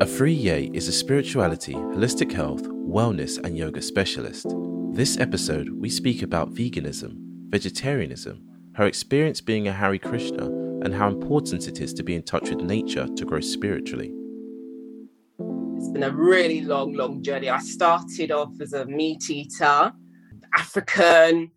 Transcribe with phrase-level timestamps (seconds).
[0.00, 4.46] Afriye is a spirituality, holistic health, wellness, and yoga specialist.
[4.92, 7.16] This episode, we speak about veganism,
[7.50, 8.40] vegetarianism,
[8.76, 10.44] her experience being a Hare Krishna,
[10.84, 14.12] and how important it is to be in touch with nature to grow spiritually.
[15.78, 17.50] It's been a really long, long journey.
[17.50, 19.92] I started off as a meat eater,
[20.54, 21.50] African.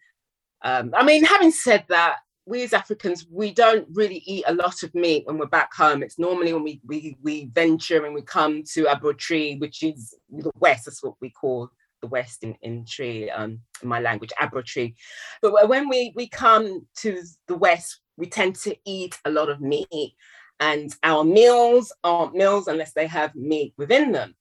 [0.64, 4.84] Um, I mean, having said that, we as Africans, we don't really eat a lot
[4.84, 6.02] of meat when we're back home.
[6.04, 10.52] It's normally when we we, we venture and we come to Abrotri, which is the
[10.56, 11.70] West, that's what we call
[12.02, 14.96] the West in, in Twi, um, in my language, Abrotri.
[15.42, 19.62] But when we, we come to the West, we tend to eat a lot of
[19.62, 20.16] meat.
[20.60, 24.36] And our meals aren't meals unless they have meat within them.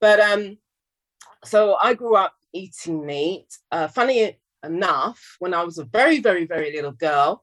[0.00, 0.58] But um,
[1.44, 3.46] so I grew up eating meat.
[3.72, 7.42] Uh, funny enough, when I was a very, very, very little girl,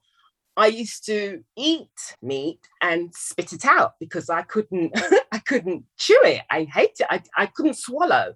[0.57, 4.91] I used to eat meat and spit it out because I couldn't
[5.31, 6.41] I couldn't chew it.
[6.49, 7.07] I hate it.
[7.09, 8.33] I, I couldn't swallow.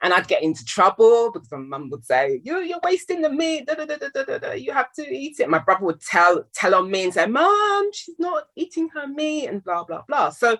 [0.00, 3.66] And I'd get into trouble because my mum would say, You're you're wasting the meat,
[3.66, 5.48] da, da, da, you have to eat it.
[5.48, 9.48] My brother would tell tell on me and say, Mom, she's not eating her meat
[9.48, 10.30] and blah blah blah.
[10.30, 10.58] So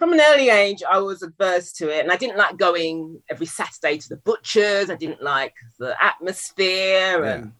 [0.00, 2.00] from an early age, I was averse to it.
[2.00, 4.88] And I didn't like going every Saturday to the butchers.
[4.88, 7.34] I didn't like the atmosphere yeah.
[7.34, 7.52] and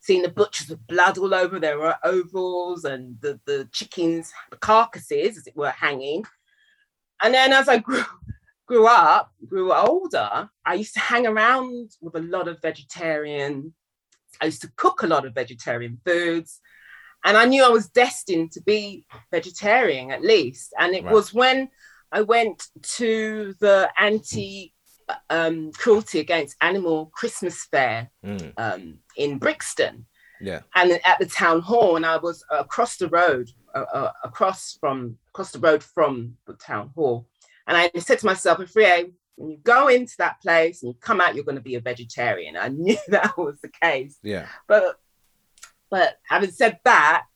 [0.00, 4.56] seeing the butchers with blood all over their uh, ovals and the, the chickens, the
[4.56, 6.24] carcasses, as it were, hanging.
[7.22, 8.04] And then as I grew,
[8.66, 13.74] grew up, grew older, I used to hang around with a lot of vegetarian.
[14.40, 16.60] I used to cook a lot of vegetarian foods
[17.24, 20.74] and I knew I was destined to be vegetarian at least.
[20.78, 21.70] And it was when
[22.12, 24.72] I went to the anti
[25.30, 28.52] um, cruelty against animal Christmas fair mm.
[28.56, 30.06] um, in Brixton.
[30.40, 30.60] Yeah.
[30.74, 35.16] And at the town hall, and I was across the road, uh, uh, across from
[35.28, 37.26] across the road from the town hall,
[37.66, 41.20] and I said to myself, Afriye, when you go into that place and you come
[41.20, 42.56] out, you're going to be a vegetarian.
[42.56, 44.18] I knew that was the case.
[44.22, 44.46] Yeah.
[44.68, 44.96] But
[45.94, 47.26] but having said that,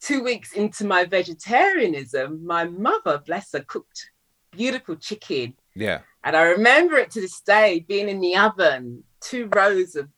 [0.00, 4.10] two weeks into my vegetarianism, my mother, bless her, cooked
[4.50, 5.54] beautiful chicken.
[5.76, 6.00] Yeah.
[6.24, 10.08] And I remember it to this day being in the oven, two rows of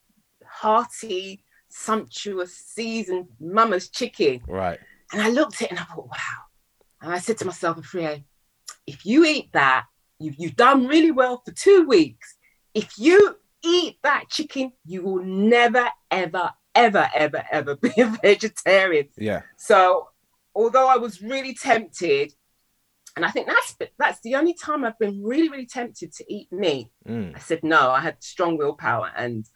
[0.46, 4.40] hearty, sumptuous, seasoned mama's chicken.
[4.48, 4.80] Right.
[5.12, 6.40] And I looked at it and I thought, wow.
[7.02, 8.24] And I said to myself, Afriye,
[8.86, 9.84] if you eat that,
[10.18, 12.34] you've, you've done really well for two weeks.
[12.72, 19.08] If you eat that chicken, you will never, ever, ever, ever, ever be a vegetarian.
[19.16, 19.42] Yeah.
[19.56, 20.08] So
[20.54, 22.32] although I was really tempted,
[23.16, 26.52] and I think that's that's the only time I've been really, really tempted to eat
[26.52, 26.88] meat.
[27.08, 27.36] Mm.
[27.36, 27.90] I said no.
[27.90, 29.46] I had strong willpower, and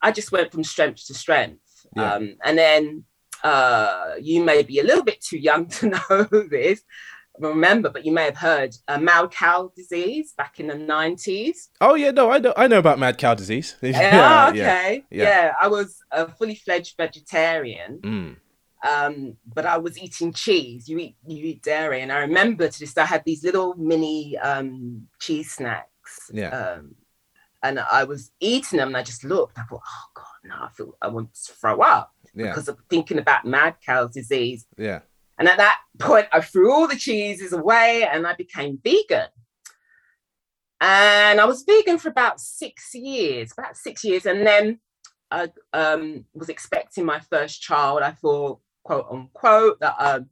[0.00, 1.60] I just went from strength to strength.
[1.96, 2.14] Yeah.
[2.14, 3.04] Um, and then
[3.42, 6.82] uh, you may be a little bit too young to know this,
[7.38, 11.70] remember, but you may have heard uh, mad cow disease back in the nineties.
[11.80, 13.76] Oh yeah, no, I know, I know about mad cow disease.
[13.82, 15.24] yeah, okay, yeah.
[15.24, 15.52] yeah.
[15.60, 18.36] I was a fully fledged vegetarian, mm.
[18.88, 20.88] um, but I was eating cheese.
[20.88, 22.96] You eat, you eat dairy, and I remember to this.
[22.96, 26.30] I had these little mini um, cheese snacks.
[26.32, 26.48] Yeah.
[26.48, 26.96] Um,
[27.64, 29.58] and I was eating them, and I just looked.
[29.58, 32.48] I thought, oh god, no, I feel I want to throw up yeah.
[32.48, 34.66] because of thinking about mad cow disease.
[34.76, 35.00] Yeah.
[35.38, 39.28] And at that point, I threw all the cheeses away and I became vegan.
[40.80, 44.26] And I was vegan for about six years, about six years.
[44.26, 44.80] And then
[45.30, 48.02] I um, was expecting my first child.
[48.02, 50.28] I thought, quote unquote, that um,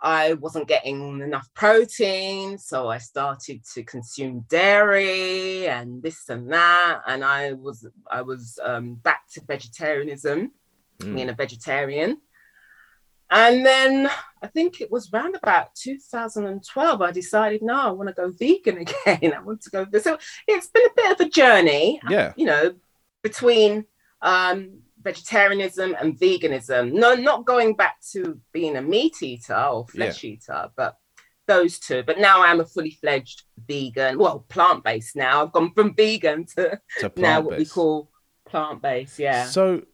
[0.00, 2.58] I wasn't getting enough protein.
[2.58, 7.00] So I started to consume dairy and this and that.
[7.06, 10.52] And I was, I was um, back to vegetarianism,
[11.00, 11.14] mm.
[11.14, 12.18] being a vegetarian.
[13.30, 14.10] And then
[14.42, 18.78] I think it was around about 2012, I decided, no, I want to go vegan
[18.78, 19.34] again.
[19.34, 19.86] I want to go.
[20.00, 22.32] So it's been a bit of a journey, yeah.
[22.36, 22.74] you know,
[23.22, 23.84] between
[24.22, 26.92] um, vegetarianism and veganism.
[26.92, 30.30] No, not going back to being a meat eater or flesh yeah.
[30.30, 30.96] eater, but
[31.46, 32.02] those two.
[32.04, 35.42] But now I am a fully fledged vegan, well, plant based now.
[35.42, 38.10] I've gone from vegan to, to now what we call
[38.44, 39.18] plant based.
[39.18, 39.46] Yeah.
[39.46, 39.84] So,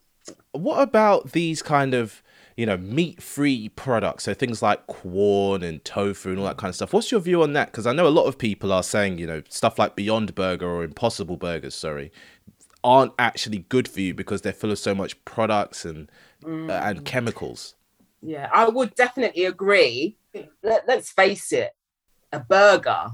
[0.52, 2.22] what about these kind of
[2.56, 4.24] you know, meat free products.
[4.24, 6.92] So things like Quorn and tofu and all that kind of stuff.
[6.92, 7.72] What's your view on that?
[7.72, 10.68] Because I know a lot of people are saying, you know, stuff like Beyond Burger
[10.68, 12.12] or Impossible Burgers, sorry,
[12.84, 16.10] aren't actually good for you because they're full of so much products and
[16.42, 16.70] mm.
[16.70, 17.74] uh, and chemicals.
[18.22, 20.16] Yeah, I would definitely agree.
[20.62, 21.72] Let, let's face it,
[22.32, 23.10] a burger,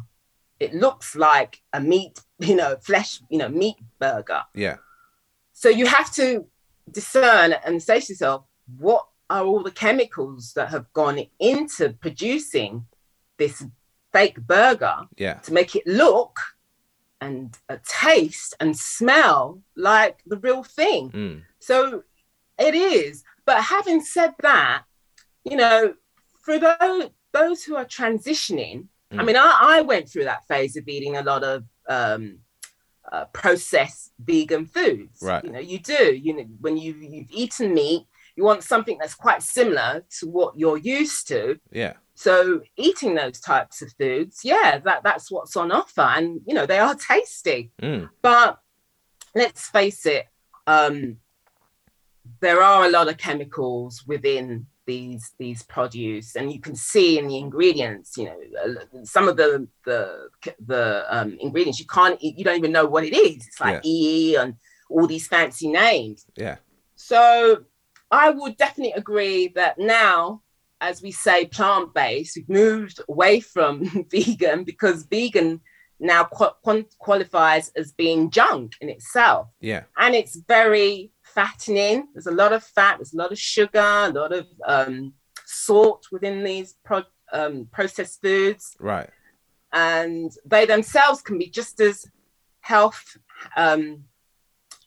[0.59, 4.43] it looks like a meat, you know, flesh, you know, meat burger.
[4.55, 4.77] Yeah.
[5.53, 6.47] So you have to
[6.91, 8.45] discern and say to yourself,
[8.79, 12.85] what are all the chemicals that have gone into producing
[13.39, 13.65] this
[14.13, 15.35] fake burger Yeah.
[15.35, 16.37] to make it look
[17.21, 21.11] and uh, taste and smell like the real thing.
[21.11, 21.43] Mm.
[21.61, 22.03] So
[22.59, 23.23] it is.
[23.47, 24.83] But having said that,
[25.45, 25.95] you know,
[26.45, 29.27] for those those who are transitioning, I Mm.
[29.27, 32.39] mean, I, I went through that phase of eating a lot of um,
[33.13, 35.19] uh, processed vegan foods.
[35.23, 35.45] Right.
[35.45, 36.05] You know, you do.
[36.27, 38.07] You know, when you you've eaten meat,
[38.41, 41.61] you want something that's quite similar to what you're used to.
[41.71, 41.93] Yeah.
[42.15, 46.65] So eating those types of foods, yeah, that that's what's on offer, and you know
[46.65, 47.71] they are tasty.
[47.83, 48.09] Mm.
[48.23, 48.59] But
[49.35, 50.27] let's face it,
[50.67, 51.19] um,
[52.41, 57.29] there are a lot of chemicals within these these produce, and you can see in
[57.29, 58.17] the ingredients.
[58.17, 60.29] You know, some of the the
[60.67, 63.47] the um, ingredients you can't, eat, you don't even know what it is.
[63.47, 64.55] It's like EE and
[64.89, 66.25] all these fancy names.
[66.37, 66.57] Yeah.
[66.97, 67.65] So
[68.11, 70.43] I would definitely agree that now,
[70.81, 75.61] as we say, plant based, we've moved away from vegan because vegan
[76.01, 79.49] now qu- qualifies as being junk in itself.
[79.61, 79.85] Yeah.
[79.97, 82.09] And it's very fattening.
[82.15, 85.13] There's a lot of fat, there's a lot of sugar, a lot of um,
[85.45, 88.77] salt within these pro- um, processed foods.
[88.81, 89.11] Right.
[89.73, 92.07] And they themselves can be just as
[92.61, 93.17] health
[93.57, 94.05] um,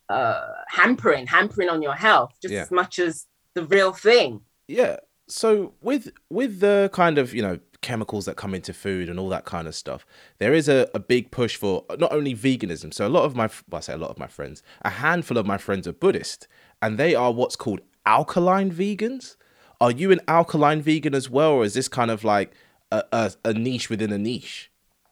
[0.10, 2.62] uh, hampering, hampering on your health just Yeah.
[2.62, 4.42] as much as the real thing.
[4.68, 4.98] Yeah.
[5.28, 9.30] So with with the kind of you know chemicals that come into food and all
[9.30, 10.06] that kind of stuff,
[10.40, 12.94] there is a, a big push for not only veganism.
[12.94, 15.38] So a lot of my well, I say a lot of my friends, a handful
[15.38, 16.48] of my friends are Buddhist,
[16.82, 19.36] and they are what's called alkaline vegans.
[19.80, 22.54] Are you an alkaline vegan as well, or is this kind of like
[22.92, 24.72] a, a, a niche within a niche?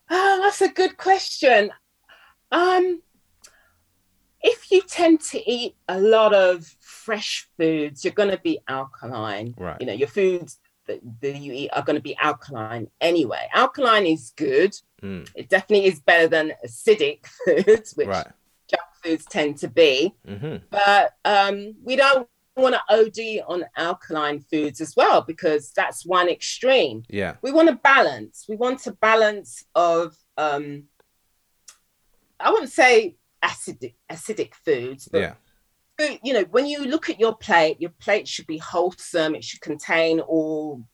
[0.09, 1.71] Oh, that's a good question.
[2.51, 3.01] Um,
[4.43, 9.53] if you tend to eat a lot of fresh foods, you're going to be alkaline.
[9.57, 9.77] Right.
[9.79, 13.47] You know, your foods that, that you eat are going to be alkaline anyway.
[13.53, 14.75] Alkaline is good.
[15.03, 18.27] Mm, It definitely is better than acidic foods, which right.
[18.67, 20.13] junk foods tend to be.
[20.27, 22.27] hmm But um, we don't
[22.57, 27.35] want to OD on alkaline foods as well because that's one extreme Yeah.
[27.41, 28.45] we want a balance.
[28.49, 30.83] We want a balance of um
[32.39, 35.35] I wouldn't say acidic acidic foods, but Yeah.
[35.97, 39.35] food, you know, when you look at your plate, your plate should be wholesome.
[39.35, 40.85] It should contain all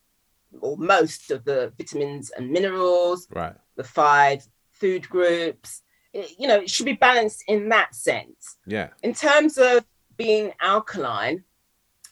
[0.60, 3.54] or most of the vitamins and minerals, Right.
[3.76, 5.82] the five food groups.
[6.14, 8.88] It- you know, it should be balanced in that sense Yeah.
[9.02, 9.84] in terms of
[10.16, 11.44] being alkaline,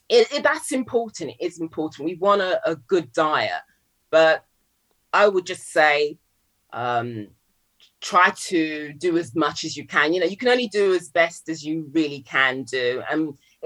[0.07, 1.31] it, it- that's important.
[1.31, 2.05] It is important.
[2.05, 3.63] We want a, a good diet,
[4.11, 4.45] but
[5.11, 6.19] I would just say
[6.73, 7.29] um,
[8.11, 10.07] try to do as much as you can.
[10.13, 13.19] You know, you can only do as best as you really can do, and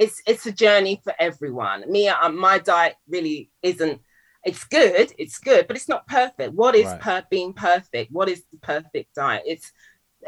[0.04, 1.80] it's it's a journey for everyone.
[1.96, 3.40] Me, uh, my diet really
[3.72, 3.98] isn't.
[4.50, 5.08] It's good.
[5.24, 6.54] It's good, but it's not perfect.
[6.62, 7.02] What is Right.
[7.06, 8.08] per- being perfect?
[8.18, 9.44] What is the perfect diet?
[9.54, 9.68] It's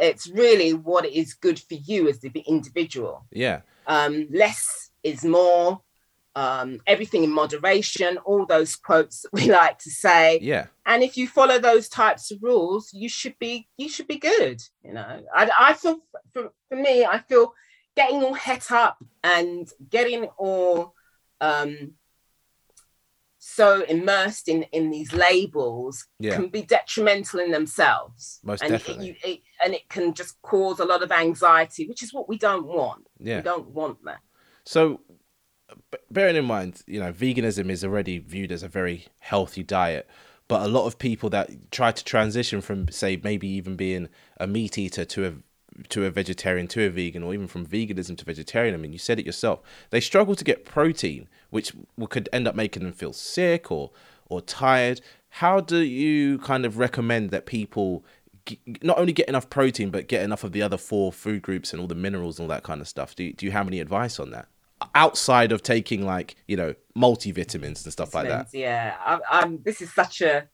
[0.09, 3.61] it's really what is good for you as the individual Yeah.
[3.95, 5.81] um, less is more,
[6.35, 10.39] um, everything in moderation, all those quotes that we like to say.
[10.41, 10.67] Yeah.
[10.85, 14.61] And if you follow those types of rules, you should be you should be good.
[14.83, 15.99] You know, I, I feel
[16.33, 17.53] for, for me, I feel
[17.95, 20.95] getting all het up and getting all
[21.41, 21.93] um,
[23.37, 26.35] so immersed in in these labels Yeah.
[26.35, 28.39] can be detrimental in themselves.
[28.43, 29.07] Most and it- definitely.
[29.07, 32.37] you- it- and it can just cause a lot of anxiety, which is what we
[32.37, 33.05] don't want.
[33.19, 33.37] Yeah.
[33.37, 34.19] We don't want that.
[34.65, 35.01] So,
[35.93, 40.09] b- bearing in mind, you know, veganism is already viewed as a very healthy diet,
[40.47, 44.09] but a lot of people that try to transition from, say, maybe even being
[44.39, 45.33] a meat eater to a
[45.89, 48.75] to a vegetarian to a vegan, or even from veganism to vegetarian.
[48.75, 49.61] I mean, you said it yourself.
[49.89, 51.73] They struggle to get protein, which
[52.09, 53.91] could end up making them feel sick or
[54.27, 55.01] or tired.
[55.29, 58.05] How do you kind of recommend that people
[58.83, 61.81] not only get enough protein, but get enough of the other four food groups and
[61.81, 63.15] all the minerals and all that kind of stuff?
[63.15, 64.47] Do do you have any advice on that?
[64.95, 68.47] Outside of taking like you know multivitamins and stuff like that.
[68.53, 69.61] Yeah, I, I'm.
[69.63, 70.47] This is such a,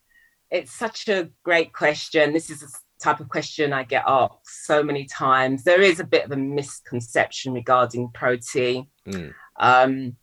[0.50, 2.34] it's such a great question.
[2.34, 2.68] This is a
[3.04, 5.64] type of question I get asked so many times.
[5.64, 8.88] There is a bit of a misconception regarding protein.
[9.08, 10.16] Mm, Um,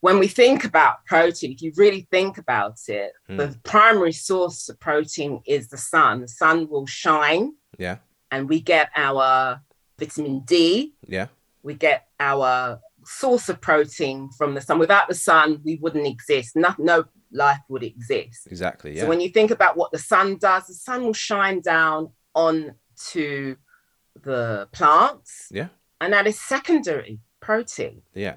[0.00, 3.36] when we think about protein, if you really think about it, Mm.
[3.38, 6.20] the primary source of protein is the sun.
[6.20, 7.96] The sun will shine, yeah,
[8.30, 9.60] and we get our
[9.98, 10.94] vitamin D.
[11.06, 11.26] yeah,
[11.68, 14.78] we get our source of protein from the sun.
[14.78, 16.56] Without the sun, we wouldn't exist.
[16.56, 18.46] No, no life would exist.
[18.50, 18.90] exactly.
[18.96, 22.10] Yeah, So when you think about what the sun does, the sun will shine down
[22.34, 23.56] onto
[24.22, 25.48] the plants.
[25.50, 25.68] Yeah.
[26.00, 28.00] And that is secondary protein.
[28.14, 28.36] yeah,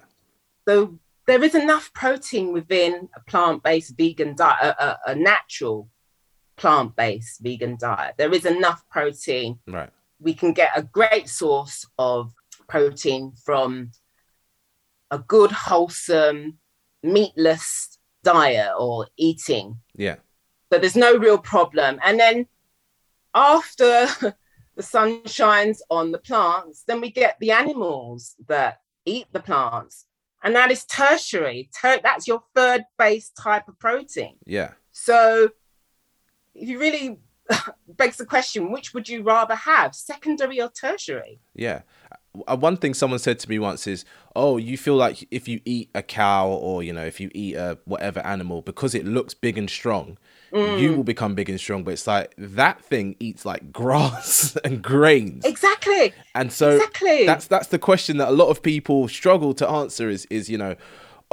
[0.67, 5.89] So there is enough protein within a plant-based vegan diet, a, a, a natural
[6.57, 8.15] plant-based vegan diet.
[8.17, 9.59] There is enough protein.
[9.67, 9.89] Right.
[10.19, 12.33] We can get a great source of
[12.71, 13.91] protein from
[15.11, 16.57] a good, wholesome,
[17.03, 19.77] meatless diet or eating.
[19.95, 20.15] Yeah.
[20.71, 21.99] So there's no real problem.
[22.01, 22.47] And then
[23.35, 24.07] after
[24.75, 30.05] the sun shines on the plants, then we get the animals that eat the plants.
[30.41, 31.69] And that is tertiary.
[31.79, 34.37] Ter- that's your third base type of protein.
[34.45, 34.71] Yeah.
[34.91, 35.49] So
[36.55, 37.19] if you really
[37.87, 41.41] begs the question, which would you rather have, secondary or tertiary?
[41.53, 41.81] Yeah.
[42.47, 45.59] Uh, one thing someone said to me once is, "Oh, you feel like if you
[45.65, 49.33] eat a cow or you know if you eat a whatever animal because it looks
[49.33, 50.17] big and strong,
[50.53, 50.79] Mm.
[50.79, 54.81] you will become big and strong." But it's like that thing eats like grass and
[54.81, 56.13] grains, Exactly.
[56.33, 57.25] and so exactly.
[57.25, 60.09] that's that's the question that a lot of people struggle to answer.
[60.09, 60.75] Is is you know.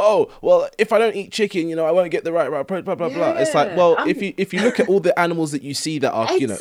[0.00, 2.64] Oh well, if I don't eat chicken, you know, I won't get the right right
[2.66, 3.08] blah blah blah.
[3.08, 3.30] blah.
[3.32, 5.74] It's like, well, I'm- if you if you look at all the animals that you
[5.74, 6.56] see that are, you know,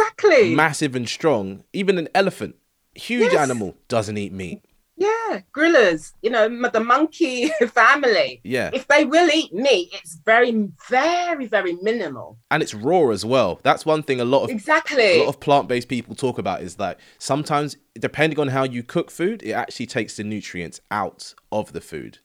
[0.55, 1.63] massive and strong.
[1.71, 2.55] Even an elephant,
[2.97, 3.35] huge Yes.
[3.41, 4.61] animal, doesn't eat meat.
[4.99, 8.41] yeah, gorillas, you know, the monkey family.
[8.43, 12.39] Yeah, If they will eat meat, it's very, very, very minimal.
[12.49, 13.59] and it's raw as well.
[13.63, 15.17] That's one thing a lot of Exactly.
[15.17, 19.11] a lot of plant-based people talk about is that sometimes depending on how you cook
[19.11, 22.17] food, it actually takes the nutrients out of the food.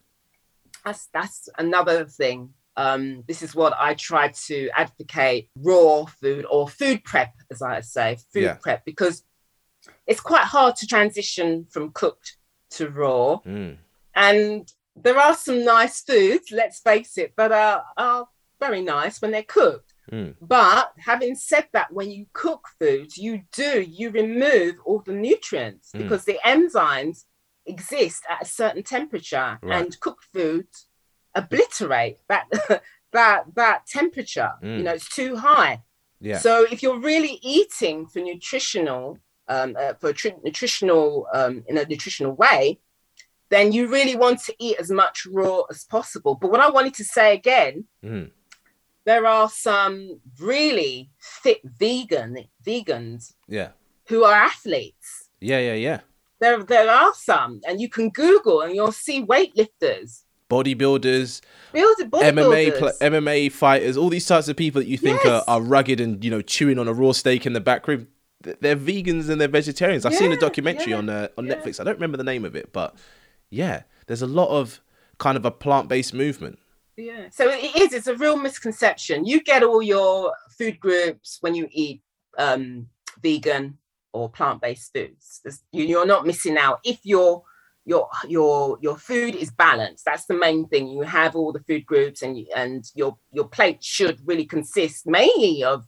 [0.84, 2.54] that's that's another thing.
[2.76, 7.80] Um, this is what I try to advocate: raw food or food prep, as I
[7.82, 8.54] say, food Yeah.
[8.54, 9.24] prep, because
[10.06, 12.36] it's quite hard to transition from cooked
[12.70, 13.38] to raw.
[13.46, 13.76] Mm.
[14.14, 18.26] And there are some nice foods, let's face it, but are, are
[18.60, 19.94] very nice when they're cooked.
[20.10, 20.34] Mm.
[20.40, 25.90] But having said that, when you cook foods, you do, you remove all the nutrients
[25.92, 26.00] Mm.
[26.02, 27.24] because the enzymes
[27.66, 29.80] exist at a certain temperature Right.
[29.82, 30.88] and cooked foods
[31.34, 32.46] obliterate that
[33.12, 34.52] that that temperature.
[34.62, 34.78] Mm.
[34.78, 35.82] You know, it's too high.
[36.20, 36.38] Yeah.
[36.38, 39.18] So if you're really eating for nutritional,
[39.52, 42.78] um, uh, for tri- nutritional, um, in a nutritional way,
[43.54, 46.34] then you really want to eat as much raw as possible.
[46.40, 48.30] But what I wanted to say again, Mm.
[49.04, 52.30] there are some really fit vegan
[52.66, 53.70] vegans Yeah.
[54.08, 55.28] who are athletes.
[55.40, 55.58] Yeah.
[55.68, 55.74] Yeah.
[55.88, 56.00] Yeah.
[56.40, 61.40] There, there are some, and you can Google and you'll see weightlifters, Bodybuilders,
[61.72, 65.44] build MMA pl- MMA fighters, all these types of people that you think Yes.
[65.48, 68.08] are, are rugged and you know chewing on a raw steak in the back room.
[68.42, 70.04] Th- They're vegans and they're vegetarians.
[70.06, 71.54] I've seen a documentary yeah, on uh, on yeah.
[71.54, 71.80] Netflix.
[71.80, 72.94] I don't remember the name of it, but
[73.50, 74.80] yeah, there's a lot of
[75.18, 76.58] kind of a plant based movement.
[76.96, 77.28] Yeah.
[77.30, 77.92] So it is.
[77.92, 79.24] It's a real misconception.
[79.24, 82.02] You get all your food groups when you eat
[82.38, 82.88] um,
[83.22, 83.78] vegan
[84.12, 85.40] or plant-based foods.
[85.42, 87.44] There's- you- You're not missing out if your
[87.86, 90.04] your your your food is balanced.
[90.04, 90.86] That's the main thing.
[90.88, 95.06] You have all the food groups, and you, and your your plate should really consist
[95.06, 95.84] mainly of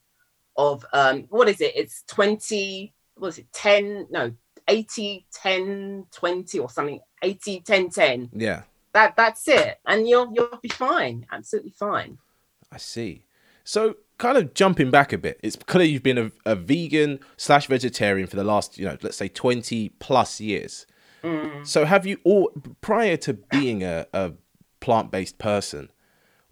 [0.57, 1.73] of um what is it?
[1.77, 2.93] It's twenty.
[3.17, 3.53] What is it?
[3.53, 4.07] Ten?
[4.11, 4.33] No,
[4.67, 6.99] 80, 10, 20 or something.
[7.23, 12.19] 80, 10, 10 Yeah, that that's it and you'll you'll be fine absolutely fine
[12.75, 13.25] I see.
[13.63, 17.67] So, kind of jumping back a bit, it's clear you've been a, a vegan slash
[17.69, 20.87] vegetarian for the last, you know, let's say 20 plus years.
[21.23, 21.67] Mm.
[21.67, 24.33] So, have you all, prior to being a, a
[24.81, 25.91] plant based person,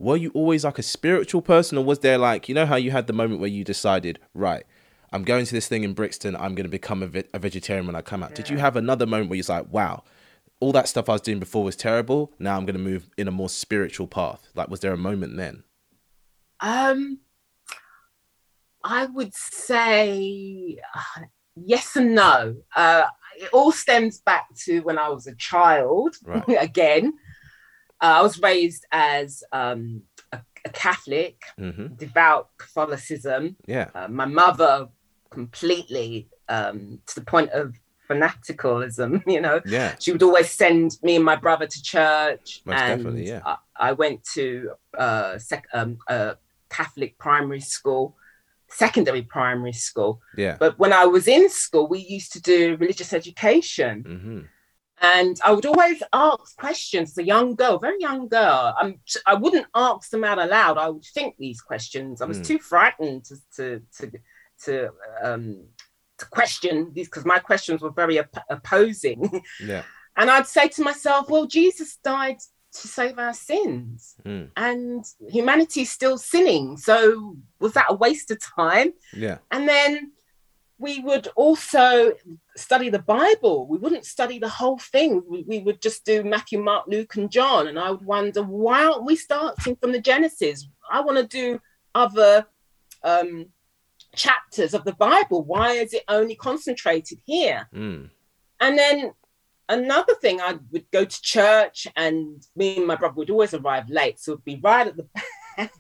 [0.02, 2.90] were you always like a spiritual person, or was there like, you know, how you
[2.90, 4.64] had the moment where you decided, right,
[5.12, 7.87] I'm going to this thing in Brixton, I'm going to become a, ve- a vegetarian
[7.87, 8.35] when I come out?
[8.35, 10.02] Did you have another moment where you're like, wow,
[10.59, 12.32] all that stuff I was doing before was terrible.
[12.38, 14.49] Now I'm going to move in a more spiritual path?
[14.54, 15.62] Like, was there a moment then?
[16.61, 17.18] um
[18.85, 20.78] i would say
[21.56, 23.04] yes and no uh
[23.37, 26.44] it all stems back to when i was a child Right.
[26.61, 27.12] again
[28.02, 33.88] uh, i was raised as um a, a catholic hmm devout catholicism Yeah.
[33.94, 34.88] uh, my mother
[35.30, 36.78] completely um
[37.09, 37.75] to the point of
[38.09, 39.94] fanaticalism you know Yeah.
[39.99, 42.47] she would always send me and my brother to church.
[42.66, 43.42] Most and definitely, yeah.
[43.44, 43.56] I,
[43.88, 44.44] I went to
[45.04, 46.37] uh, sec- um, a
[46.68, 48.16] Catholic primary school,
[48.68, 50.21] secondary primary school.
[50.37, 50.56] Yeah.
[50.59, 53.94] But when I was in school, we used to do religious education.
[54.02, 54.40] hmm
[55.02, 58.73] And I would always ask questions as a young girl, very young girl.
[58.78, 60.78] I'm, I wouldn't ask them out aloud.
[60.78, 62.23] I would think these questions.
[62.23, 62.47] I was Mm.
[62.47, 64.12] too frightened to, to, to,
[64.64, 64.90] to,
[65.23, 65.64] um,
[66.18, 69.42] to question these because my questions were very op- opposing.
[69.64, 69.82] Yeah.
[70.14, 72.37] And I'd say to myself, well, Jesus died
[72.80, 74.50] to save our sins Mm.
[74.56, 76.76] and humanity's still sinning.
[76.76, 78.92] So was that a waste of time?
[79.14, 79.38] Yeah.
[79.50, 80.12] And then
[80.83, 82.12] we would also
[82.57, 83.69] study the Bible.
[83.69, 85.23] We wouldn't study the whole thing.
[85.29, 87.69] We, we would just do Matthew, Mark, Luke, and John.
[87.69, 90.69] And I would wonder, why aren't we starting from the Genesis?
[90.91, 91.61] I want to do
[91.95, 92.47] other
[93.05, 93.47] um,
[94.17, 95.45] chapters of the Bible.
[95.45, 97.69] Why is it only concentrated here?
[97.73, 98.11] Mm.
[98.59, 99.12] And then
[99.69, 103.89] another thing, I would go to church, and me and my brother would always arrive
[103.89, 105.07] late, so it'd be right at the
[105.57, 105.73] back.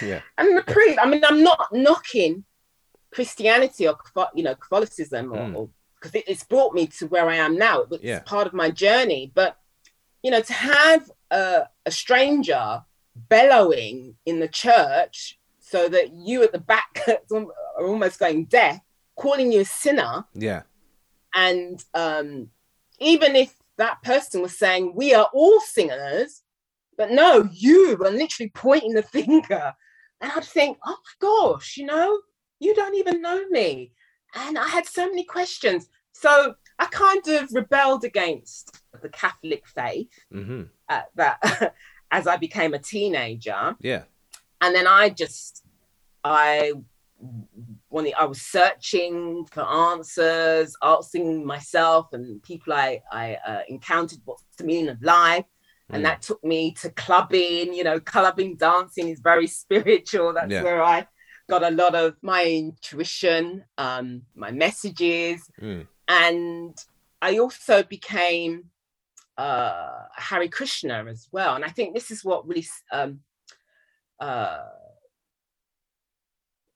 [0.00, 0.20] Yeah.
[0.38, 2.44] And the priest, I mean, I'm not knocking
[3.10, 3.96] Christianity or
[4.34, 5.54] you know Catholicism, Mm.
[5.56, 7.80] or because it, it's brought me to where I am now.
[7.80, 8.20] It was Yeah.
[8.20, 9.56] part of my journey, but
[10.22, 12.82] you know, to have a, a stranger
[13.28, 17.00] bellowing in the church so that you at the back
[17.32, 18.80] are almost going deaf,
[19.16, 20.62] calling you a sinner, Yeah.
[21.34, 22.50] and um,
[22.98, 26.42] even if that person was saying we are all sinners,
[26.96, 29.72] but no, you are literally pointing the finger,
[30.20, 32.20] and I'd think, oh my gosh, you know,
[32.60, 33.92] you don't even know me,
[34.34, 35.88] and I had so many questions.
[36.12, 41.74] So I kind of rebelled against the Catholic faith hmm uh, that
[42.10, 44.02] as I became a teenager Yeah.
[44.60, 45.62] and then I just
[46.24, 46.72] I
[47.90, 54.42] wanted I was searching for answers, asking myself and people I I uh, encountered what's
[54.56, 55.44] the meaning of life,
[55.90, 56.06] and Mm.
[56.08, 57.72] that took me to clubbing.
[57.74, 60.32] You know, clubbing dancing is very spiritual.
[60.34, 60.62] That's Yeah.
[60.62, 61.06] where I
[61.48, 65.86] got a lot of my intuition, um, my messages, Mm.
[66.06, 66.76] and
[67.20, 68.70] I also became
[69.36, 71.54] uh, Hare Krishna as well.
[71.54, 73.20] And I think this is what really um,
[74.20, 74.64] uh,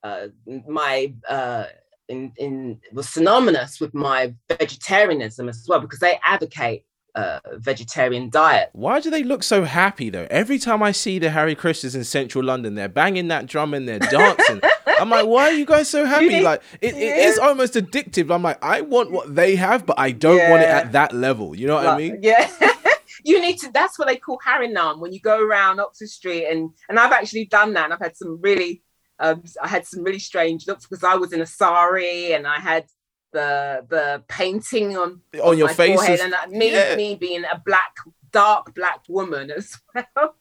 [0.03, 0.29] uh,
[0.69, 1.67] my uh,
[2.09, 8.71] in in was synonymous with my vegetarianism as well because they advocate uh, vegetarian diet.
[8.73, 10.27] Why do they look so happy though?
[10.31, 13.87] Every time I see the Hare Krishnas in central London, they're banging that drum and
[13.89, 14.61] they're dancing.
[14.87, 16.29] I'm like, why are you guys so happy?
[16.29, 18.35] need- like, it, it is almost addictive.
[18.35, 21.57] I'm like, I want what they have, but I don't want it at that level.
[21.57, 22.19] You know what I mean?
[22.23, 22.51] Yeah.
[23.25, 26.71] you need to that's what they call Harinam when you go around Oxford Street and
[26.89, 28.83] and I've actually done that and I've had some really
[29.19, 32.59] um I had some really strange looks because I was in a sari and I
[32.59, 32.87] had
[33.33, 36.01] the the painting on On your face.
[36.09, 36.97] and that- me yeah.
[36.97, 37.97] me being a black
[38.33, 40.35] dark black woman as well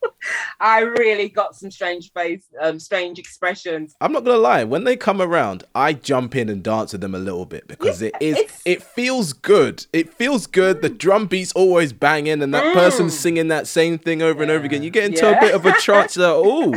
[0.60, 4.64] I really got some strange face um strange expressions I'm not gonna lie.
[4.64, 8.02] When they come around, I jump in and dance with them a little bit because
[8.02, 8.38] it is.
[8.38, 9.86] it's- It feels good.
[9.94, 10.82] It feels good.
[10.82, 12.74] The drum beat's always banging, and that Mm.
[12.74, 14.84] person's singing that same thing over and over again.
[14.84, 16.16] You get into a bit of a trance.
[16.18, 16.74] Like, oh,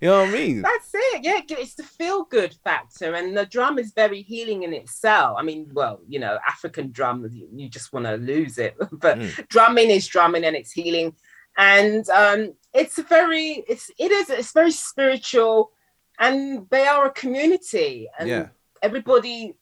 [0.00, 0.62] you know what I mean?
[0.62, 1.24] That's it.
[1.24, 5.36] Yeah, it's the feel good factor, and the drum is very healing in itself.
[5.38, 9.18] I mean, well, you know, African drum, you, you just want to lose it, but
[9.18, 9.48] Mm.
[9.48, 11.14] drumming is drumming, and it's healing,
[11.58, 15.72] and um, it's a very, it's it is, it's very spiritual,
[16.18, 18.48] and they are a community, and Yeah.
[18.82, 19.54] everybody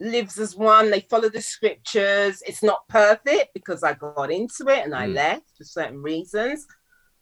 [0.00, 0.90] lives as one.
[0.90, 2.42] They follow the scriptures.
[2.46, 5.14] It's not perfect because I got into it and I Mm.
[5.14, 6.66] left for certain reasons,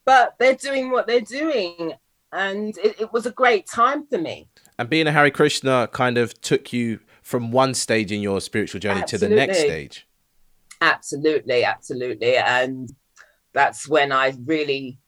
[0.05, 1.93] but they're doing what they're doing.
[2.33, 4.49] And it, it was a great time for me.
[4.79, 8.81] And being a Hare Krishna kind of took you from one stage in your spiritual
[8.81, 10.07] journey to the next stage.
[10.83, 12.37] Absolutely, absolutely.
[12.37, 12.91] And
[13.55, 14.99] that's when I really,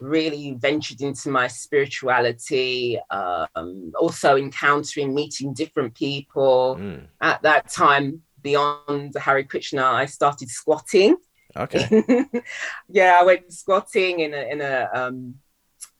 [0.00, 2.98] really ventured into my spirituality.
[3.10, 6.78] Um, also encountering, meeting different people.
[6.80, 7.08] Mm.
[7.20, 11.16] At that time, beyond Hare Krishna, I started squatting.
[11.54, 12.24] Okay.
[12.88, 15.34] yeah, I went squatting in a in a um,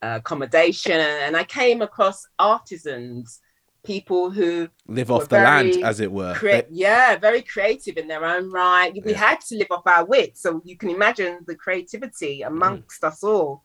[0.00, 3.40] accommodation, and I came across artisans,
[3.86, 6.34] people who Live off the land, as it were.
[6.34, 8.92] crea- yeah, very creative in their own right.
[9.04, 9.18] We Yeah.
[9.28, 12.46] had to live off our wits, so you can imagine the creativity Mm.
[12.48, 13.62] amongst us all.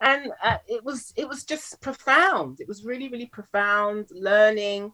[0.00, 2.60] And uh, it was it was just profound.
[2.60, 4.02] It was really really profound.
[4.12, 4.92] Learning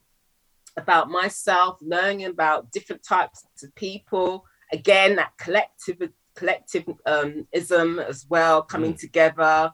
[0.76, 4.44] about myself, learning about different types of people.
[4.72, 5.98] Again, that collective
[6.34, 9.72] collectivism as well, coming together,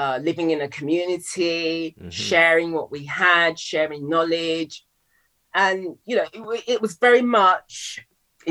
[0.00, 2.12] uh, living in a community, Mhm.
[2.28, 4.74] sharing what we had, sharing knowledge,
[5.64, 7.72] and you know, it, it was very much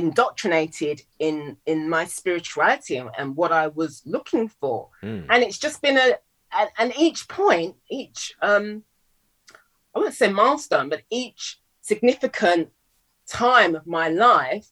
[0.04, 1.36] indoctrinated in
[1.72, 5.26] in my spirituality and, and what I was looking for Mm.
[5.32, 6.08] and it's just been a
[6.60, 8.66] and, and each point each um
[9.94, 11.42] i wouldn't say milestone but each
[11.92, 12.66] significant
[13.46, 14.68] time of my life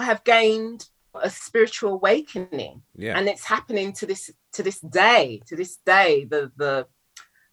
[0.00, 0.80] i have gained
[1.22, 2.82] a spiritual awakening.
[2.96, 3.18] Yeah.
[3.18, 6.86] and it's happening to this to this day to this day the the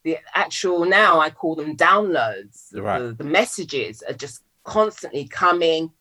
[0.03, 2.73] the actual now i call them downloads.
[2.73, 2.99] Right.
[2.99, 5.91] the, the messages are just constantly coming.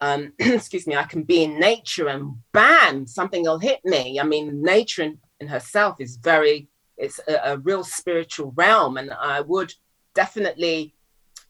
[0.00, 4.20] Um excuse me i can be in nature and bam something will hit me.
[4.20, 8.96] I mean nature in, in herself is very it's a, a real spiritual realm.
[8.96, 9.72] And i would
[10.14, 10.94] definitely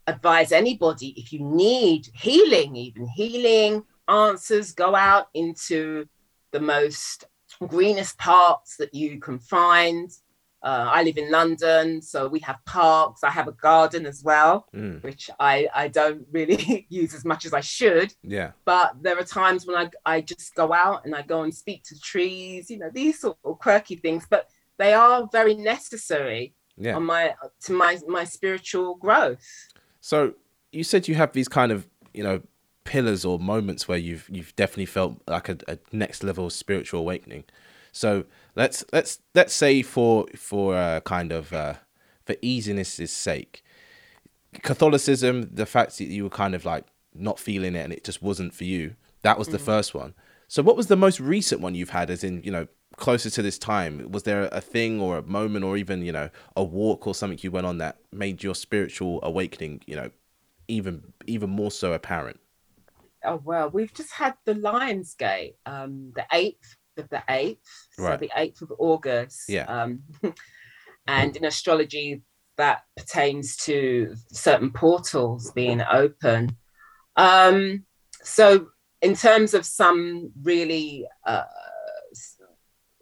[0.07, 6.07] advise anybody if you need healing even healing answers go out into
[6.53, 7.25] the most
[7.66, 10.11] greenest parts that you can find
[10.62, 13.23] Uh, I live in London, so we have parks.
[13.23, 15.01] I have a garden as well, Mm.
[15.05, 18.12] which I, I don't really use as much as I should.
[18.23, 18.51] Yeah.
[18.64, 21.85] But there are times when I, I just go out and I go and speak
[21.85, 26.97] to trees, you know, these sort of quirky things, but they are very necessary Yeah.
[26.97, 27.35] on my
[27.66, 29.47] to my my spiritual growth.
[30.01, 30.16] So
[30.73, 32.40] you said you have these kind of you know
[32.87, 37.44] pillars or moments where you've you've definitely felt like a, a next level spiritual awakening.
[37.92, 41.75] So let's let's let's say for for uh, kind of uh,
[42.25, 43.62] for easiness' sake,
[44.62, 48.22] Catholicism, the fact that you were kind of like not feeling it and it just
[48.22, 48.94] wasn't for you.
[49.22, 50.14] That was the first one.
[50.46, 52.11] So what was the most recent one you've had?
[52.11, 55.64] As in you know closer to this time, was there a thing or a moment
[55.64, 59.20] or even you know a walk or something you went on that made your spiritual
[59.22, 60.11] awakening you know
[60.68, 62.40] even even more so apparent?
[63.27, 68.15] Oh well, we've just had the Lionsgate, um, the eighth of the eighth, Right.
[68.15, 69.49] so the eighth of August.
[69.49, 69.65] Yeah.
[69.65, 70.01] Um,
[71.07, 72.23] and in astrology,
[72.57, 76.57] that pertains to certain portals being open.
[77.17, 77.85] Um,
[78.23, 78.69] so,
[79.03, 81.43] in terms of some really uh,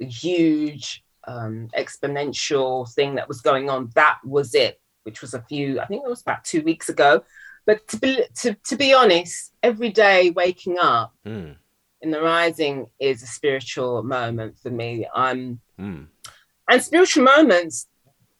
[0.00, 4.80] huge um, exponential thing that was going on, that was it.
[5.04, 7.22] Which was a few, I think it was about two weeks ago.
[7.66, 11.56] But to be to, to be honest, every day waking up Mm,
[12.02, 15.06] in the rising is a spiritual moment for me.
[15.14, 16.06] I'm mm,
[16.68, 17.86] and spiritual moments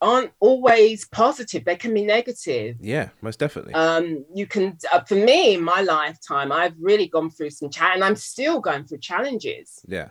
[0.00, 2.76] aren't always positive; they can be negative.
[2.80, 3.72] yeah, most definitely.
[3.74, 7.94] Um, you can, uh, for me, in my lifetime, I've really gone through some chat,
[7.94, 10.08] and I'm still going through challenges yeah,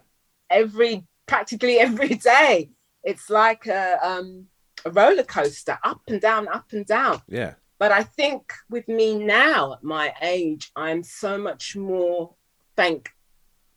[0.50, 2.72] every practically every day.
[3.04, 4.48] It's like a um,
[4.86, 7.22] a roller coaster, up and down, up and down.
[7.28, 12.34] yeah, But I think with me now at my age, I'm so much more
[12.76, 13.12] thank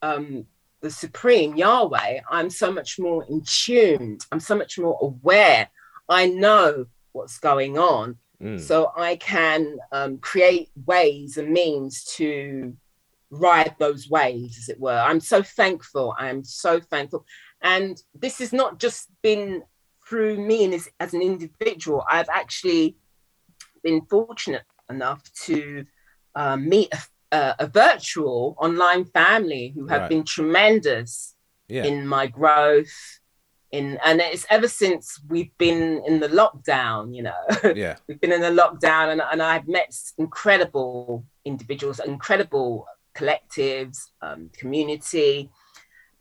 [0.02, 0.46] um,
[0.80, 2.20] the Supreme Yahweh.
[2.30, 4.18] I'm so much more in tune.
[4.30, 5.68] I'm so much more aware.
[6.08, 12.76] I know what's going on, mm, so I can um, create ways and means to
[13.30, 14.98] ride those waves, as it were.
[14.98, 16.14] I'm so thankful.
[16.18, 17.24] I am so thankful.
[17.62, 19.62] And this has not just been
[20.06, 22.04] through me and as, as an individual.
[22.08, 22.96] I've actually
[23.88, 25.58] been fortunate enough to
[26.34, 27.00] um, meet a,
[27.36, 30.10] a, a virtual online family who have Right.
[30.12, 31.12] been tremendous
[31.68, 32.96] yeah, in my growth.
[33.78, 37.42] In and it's ever since we've been in the lockdown, you know,
[37.84, 42.70] yeah, we've been in a lockdown and, and I've met incredible individuals, incredible
[43.18, 43.96] collectives,
[44.26, 45.50] um, community.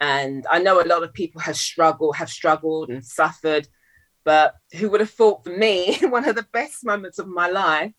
[0.01, 3.67] And I know a lot of people have struggled, have struggled and suffered,
[4.25, 7.93] but who would have thought for me, one of the best moments of my life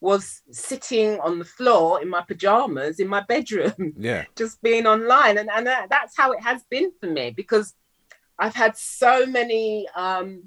[0.00, 5.38] was sitting on the floor in my pajamas in my bedroom yeah, just being online.
[5.38, 7.74] And, and that, that's how it has been for me because
[8.38, 10.42] i've had so many um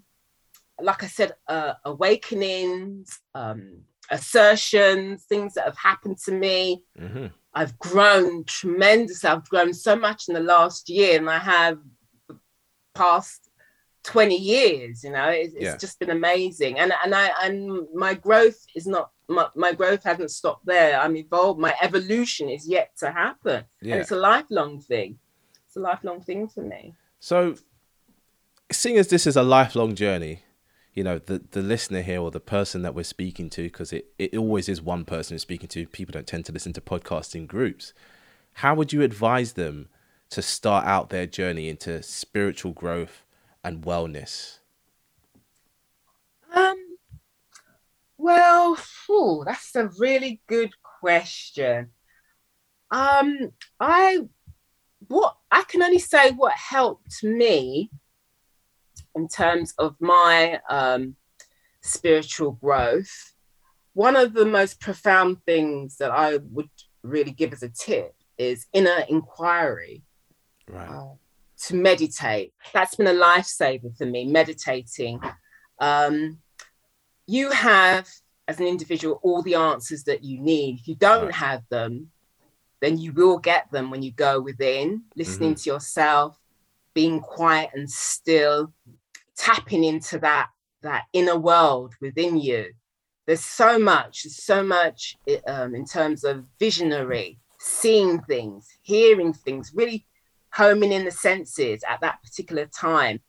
[0.82, 3.80] like i said uh, awakenings um
[4.12, 6.84] assertions things that have happened to me.
[6.98, 9.28] Hmm i've grown tremendously.
[9.30, 11.80] I've grown so much in the last year and i have
[12.94, 13.47] past
[14.08, 15.78] 20 years you know it's, it's Yeah.
[15.78, 20.32] just been amazing and and i and my growth is not my, my growth hasn't
[20.32, 25.20] stopped there i'm evolved my evolution is yet to happen and it's a lifelong thing
[25.66, 27.56] it's a lifelong thing for me So,
[28.72, 30.40] seeing as this is a lifelong journey,
[30.94, 34.06] you know, the the listener here or the person that we're speaking to, because it,
[34.18, 35.86] it always is one person we're speaking to.
[35.88, 37.94] People don't tend to listen to podcasts in groups.
[38.64, 39.90] How would you advise them
[40.30, 43.24] to start out their journey into spiritual growth
[43.68, 44.60] and wellness?
[46.56, 46.78] um
[48.18, 48.78] well
[49.46, 51.90] that's a really good question
[52.90, 53.38] um
[53.82, 54.20] i
[55.10, 57.92] what i can only say what helped me
[59.14, 61.18] in terms of my um
[61.82, 63.34] spiritual growth
[63.94, 66.70] one of the most profound things that i would
[67.04, 70.02] really give as a tip is inner inquiry
[70.70, 70.90] Right.
[70.90, 71.14] uh,
[71.66, 72.54] to meditate.
[72.74, 75.20] That's been a lifesaver for me, meditating.
[75.80, 76.40] Um,
[77.26, 78.08] you have,
[78.48, 80.80] as an individual, all the answers that you need.
[80.80, 82.12] If you don't have them,
[82.82, 86.38] then you will get them when you go within, listening to yourself,
[86.94, 88.74] being quiet and still,
[89.36, 90.50] tapping into that
[90.84, 92.72] that inner world within you.
[93.26, 95.18] There's so much, there's so much
[95.48, 100.06] um, in terms of visionary, seeing things, hearing things, really
[100.58, 103.20] homing in the senses at that particular time,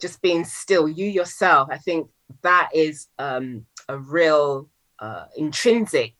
[0.00, 1.68] just being still, you yourself.
[1.70, 2.08] I think
[2.42, 4.68] that is um, a real
[4.98, 6.14] uh, intrinsic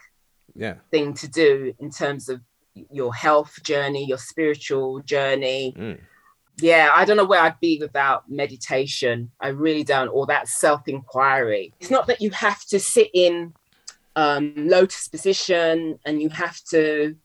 [0.55, 0.77] Yeah.
[0.93, 2.41] thing to do in terms of
[2.99, 5.75] your health journey, your spiritual journey.
[5.77, 5.99] Mm.
[6.61, 9.31] yeah, I don't know where I'd be without meditation.
[9.41, 11.73] I really don't, or that self inquiry.
[11.81, 13.53] It's not that you have to sit in
[14.17, 17.17] um, lotus position and you have to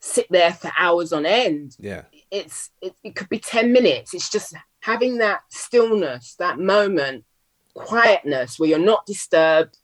[0.00, 1.76] sit there for hours on end.
[1.78, 2.04] Yeah.
[2.30, 4.14] It's it, it could be 10 minutes.
[4.14, 7.24] It's just having that stillness, that moment,
[7.74, 9.78] quietness where you're not disturbed,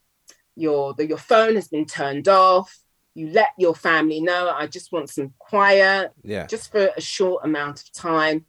[0.55, 2.77] your the, your phone has been turned off.
[3.15, 6.47] You let your family know, I just want some quiet, Yeah.
[6.47, 8.45] just for a short amount of time.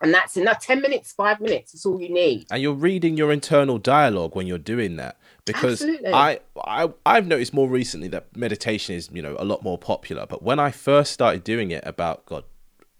[0.00, 0.60] And that's enough.
[0.64, 2.46] 10 minutes, five minutes, is all you need.
[2.50, 6.12] and you're reading your internal dialogue when you're doing that because Absolutely.
[6.12, 10.26] I, I i've noticed more recently that meditation is you know a lot more popular
[10.26, 12.42] but when i first started doing it about god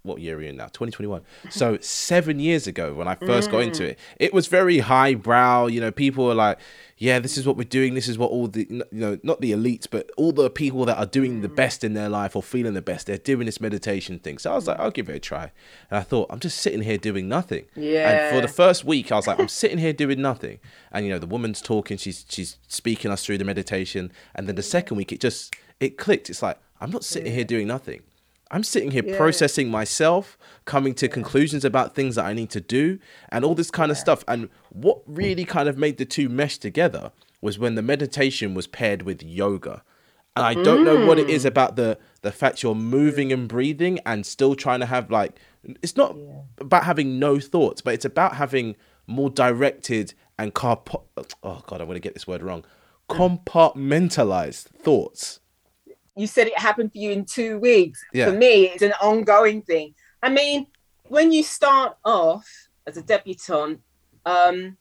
[0.07, 3.59] what year are we in now 2021 so seven years ago when i first got
[3.59, 3.89] into mm.
[3.89, 6.59] it it was very highbrow you know people were like
[6.99, 9.53] yeah this is what we're doing this is what all the you know not the
[9.53, 11.57] elites but all the people that are doing the mm.
[11.57, 14.55] best in their life or feeling the best they're doing this meditation thing so i
[14.55, 15.51] was like i'll give it a try
[15.91, 18.11] and i thought i'm just sitting here doing nothing Yeah.
[18.11, 20.59] and for the first week I was like, I'm sitting here doing nothing.
[20.93, 24.13] And you know, the woman's talking, she's she's speaking us through the meditation.
[24.35, 26.31] And then the second week it just it clicked.
[26.31, 28.03] It's like, I'm not sitting here doing nothing.
[28.51, 29.17] I'm sitting here Yeah.
[29.17, 32.99] processing myself, coming to conclusions about things that I need to do,
[33.31, 34.25] and all this kind of stuff.
[34.29, 38.67] And what really kind of made the two mesh together was when the meditation was
[38.67, 39.83] paired with yoga.
[40.37, 41.49] And I don't know what it is mm.
[41.49, 45.39] about the the fact you're moving and breathing and still trying to have like
[45.83, 46.15] it's not
[46.59, 51.05] about having no thoughts, but it's about having more directed and carpo-
[51.43, 52.65] oh god, I'm gonna get this word wrong.
[53.09, 53.41] Mm.
[53.45, 55.41] Compartmentalized thoughts.
[56.17, 58.03] You said it happened for you in two weeks.
[58.13, 58.27] Yeah.
[58.27, 59.95] For me, it's an ongoing thing.
[60.23, 60.67] I mean,
[61.09, 62.49] when you start off
[62.87, 63.81] as a debutante,
[64.25, 64.77] um,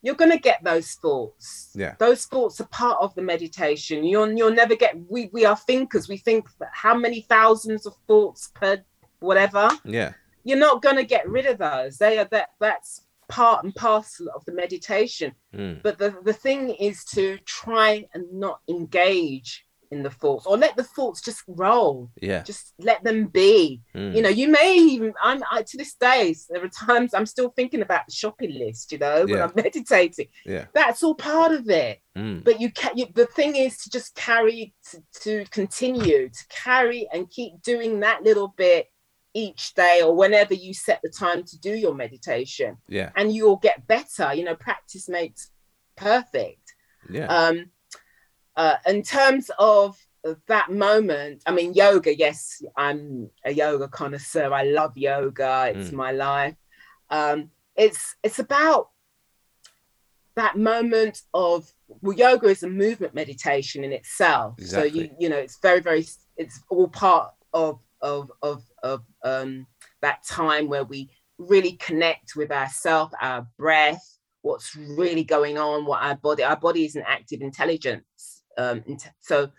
[0.00, 1.70] you're going to get those thoughts.
[1.74, 1.94] Yeah.
[1.98, 4.02] Those thoughts are part of the meditation.
[4.02, 4.96] You'll you'll never get.
[5.08, 6.08] We we are thinkers.
[6.08, 8.82] We think that how many thousands of thoughts per
[9.20, 9.70] whatever.
[9.84, 10.12] Yeah.
[10.42, 11.98] You're not going to get rid of those.
[11.98, 12.50] They are that.
[12.58, 15.32] That's part and parcel of the meditation.
[15.54, 15.82] Mm.
[15.82, 20.74] But the, the thing is to try and not engage in the thoughts or let
[20.76, 22.10] the thoughts just roll.
[22.20, 22.42] Yeah.
[22.42, 23.80] Just let them be.
[23.94, 24.16] Mm.
[24.16, 27.50] You know, you may even I'm I, to this day, there are times I'm still
[27.50, 29.44] thinking about the shopping list, you know, when Yeah.
[29.44, 30.28] I'm meditating.
[30.44, 30.64] Yeah.
[30.72, 32.00] That's all part of it.
[32.16, 32.42] Mm.
[32.42, 37.06] But you can you, the thing is to just carry to, to continue to carry
[37.12, 38.86] and keep doing that little bit
[39.34, 43.10] each day or whenever you set the time to do your meditation Yeah.
[43.16, 45.50] and you'll get better you know practice makes
[45.96, 46.74] perfect
[47.10, 47.26] Yeah.
[47.28, 47.70] um
[48.56, 49.96] uh in terms of
[50.46, 54.52] that moment i mean yoga yes i'm a yoga connoisseur.
[54.52, 55.72] I love yoga.
[55.74, 55.94] It's Mm.
[55.94, 56.54] my life.
[57.10, 58.90] Um it's it's about
[60.36, 64.54] that moment of well yoga is a movement meditation in itself.
[64.62, 69.66] So you you know it's very very it's all part of of of of um
[70.00, 76.02] that time where we really connect with ourself, our breath what's really going on what
[76.02, 78.82] our body our body is an active intelligence um
[79.20, 79.50] so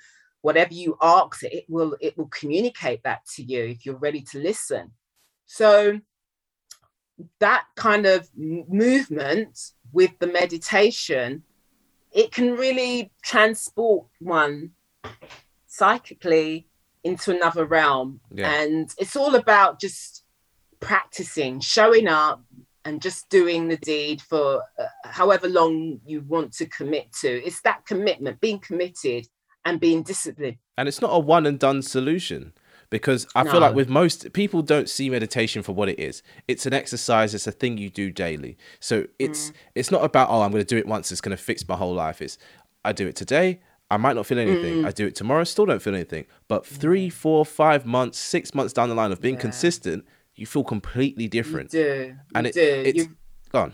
[0.42, 4.40] whatever you ask it will it will communicate that to you if you're ready to
[4.40, 4.92] listen
[5.46, 6.00] so
[7.40, 11.44] that kind of movement with the meditation
[12.12, 14.72] it can really transport one
[15.68, 16.68] psychically
[17.04, 18.52] into another realm Yeah.
[18.62, 20.24] and it's all about just
[20.80, 22.44] practicing showing up
[22.86, 27.62] and just doing the deed for uh, however long you want to commit to it's
[27.62, 29.28] that commitment being committed
[29.66, 32.54] and being disciplined and it's not a one and done solution
[32.90, 36.22] because I feel like with most people don't see meditation for what it is.
[36.48, 37.34] It's an exercise.
[37.34, 38.56] It's a thing you do daily.
[38.80, 39.54] So it's Mm.
[39.74, 41.12] it's not about oh I'm going to do it once.
[41.12, 42.22] It's going to fix my whole life.
[42.22, 42.38] It's
[42.86, 43.62] I do it today.
[43.90, 44.84] I might not feel anything.
[44.84, 44.86] Mm.
[44.88, 45.44] I do it tomorrow.
[45.44, 46.26] Still don't feel anything.
[46.48, 49.42] But three, four, five months, six months down the line of being Yeah.
[49.42, 51.74] consistent, you feel completely different.
[51.74, 53.18] you do And you it- do it's- you
[53.52, 53.74] Gone.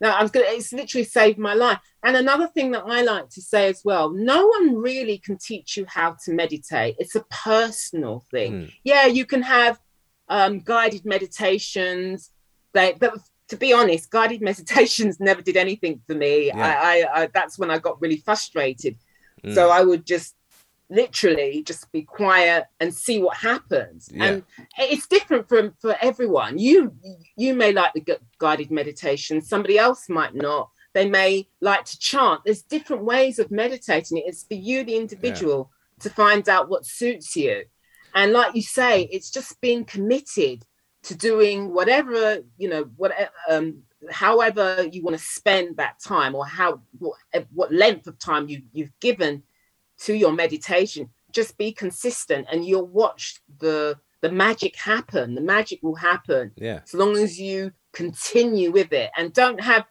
[0.00, 0.46] No, I was gonna.
[0.48, 1.78] It's literally saved my life.
[2.04, 5.76] And another thing that I like to say as well: no one really can teach
[5.76, 6.94] you how to meditate.
[7.00, 8.52] It's a personal thing.
[8.52, 8.72] Mm.
[8.84, 9.80] Yeah, you can have
[10.28, 12.30] um, guided meditations.
[12.74, 13.14] They, but
[13.48, 16.46] to be honest, guided meditations never did anything for me.
[16.46, 16.56] Yeah.
[16.58, 16.72] I,
[17.12, 18.96] I, I, that's when I got really frustrated.
[19.44, 19.54] Mm.
[19.54, 20.34] So I would just
[20.90, 24.08] literally just be quiet and see what happens.
[24.12, 24.24] Yeah.
[24.24, 24.42] And
[24.78, 26.58] it's different from for everyone.
[26.58, 26.94] You
[27.36, 30.70] you may like the guided meditation, somebody else might not.
[30.94, 32.40] They may like to chant.
[32.44, 34.22] There's different ways of meditating.
[34.24, 35.70] It's for you, the individual,
[36.00, 37.64] to find out what suits you.
[38.14, 40.64] And like you say, it's just being committed
[41.04, 46.46] to doing whatever you know, whatever, um, however you want to spend that time, or
[46.46, 47.18] how what,
[47.52, 49.42] what length of time you you've given
[50.04, 51.10] to your meditation.
[51.32, 55.34] Just be consistent, and you'll watch the the magic happen.
[55.34, 56.52] The magic will happen.
[56.56, 56.80] Yeah.
[56.84, 59.84] As long as you continue with it and don't have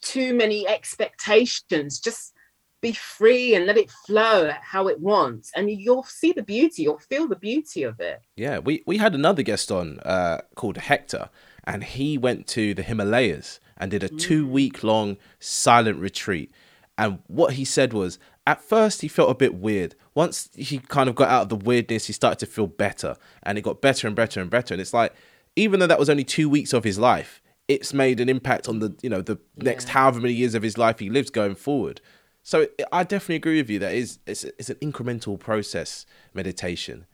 [0.00, 1.98] too many expectations.
[2.00, 2.32] Just
[2.80, 5.50] be free and let it flow how it wants.
[5.54, 8.22] And you'll see the beauty, you'll feel the beauty of it.
[8.36, 8.58] Yeah.
[8.60, 11.28] We, we had another guest on uh, called Hector,
[11.64, 14.20] and he went to the Himalayas and did a Mm.
[14.20, 16.50] two week long silent retreat.
[16.98, 19.94] And what he said was, at first he felt a bit weird.
[20.14, 23.56] Once he kind of got out of the weirdness, he started to feel better, and
[23.56, 24.74] it got better and better and better.
[24.74, 25.14] And it's like,
[25.54, 28.80] even though that was only two weeks of his life, it's made an impact on
[28.80, 32.00] the you know the next however many years of his life he lives going forward.
[32.42, 37.06] So I definitely agree with you that is it's, it's an incremental process meditation.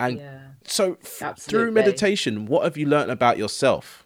[0.00, 0.40] And Yeah.
[0.64, 4.04] so f- through meditation, what have you learned about yourself?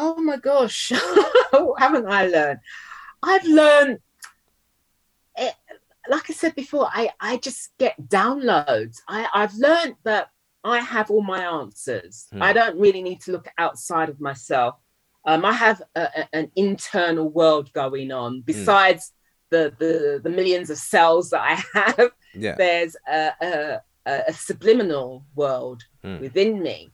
[0.00, 0.92] Oh my gosh,
[1.78, 2.60] haven't I learned?
[3.22, 3.98] I've learned,
[5.36, 5.54] it,
[6.08, 8.98] like I said before, I, I just get downloads.
[9.08, 10.30] I, I've learned that
[10.62, 12.28] I have all my answers.
[12.32, 12.42] Hmm.
[12.42, 14.76] I don't really need to look outside of myself.
[15.24, 19.12] Um, I have a, a- an internal world going on besides
[19.50, 22.10] the, the, the millions of cells that I have.
[22.34, 22.54] Yeah.
[22.56, 26.20] There's a, a, a a subliminal world Hmm.
[26.20, 26.90] within me.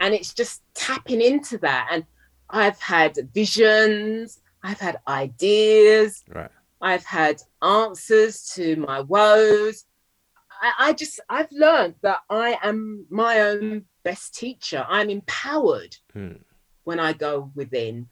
[0.00, 1.88] And it's just tapping into that.
[1.92, 2.04] And
[2.52, 6.50] I've had visions, I've had ideas, Right.
[6.82, 9.84] I've had answers to my woes.
[10.62, 14.84] I, I just, I've learned that I am my own best teacher.
[14.88, 16.32] I'm empowered Hmm.
[16.84, 18.08] when I go within.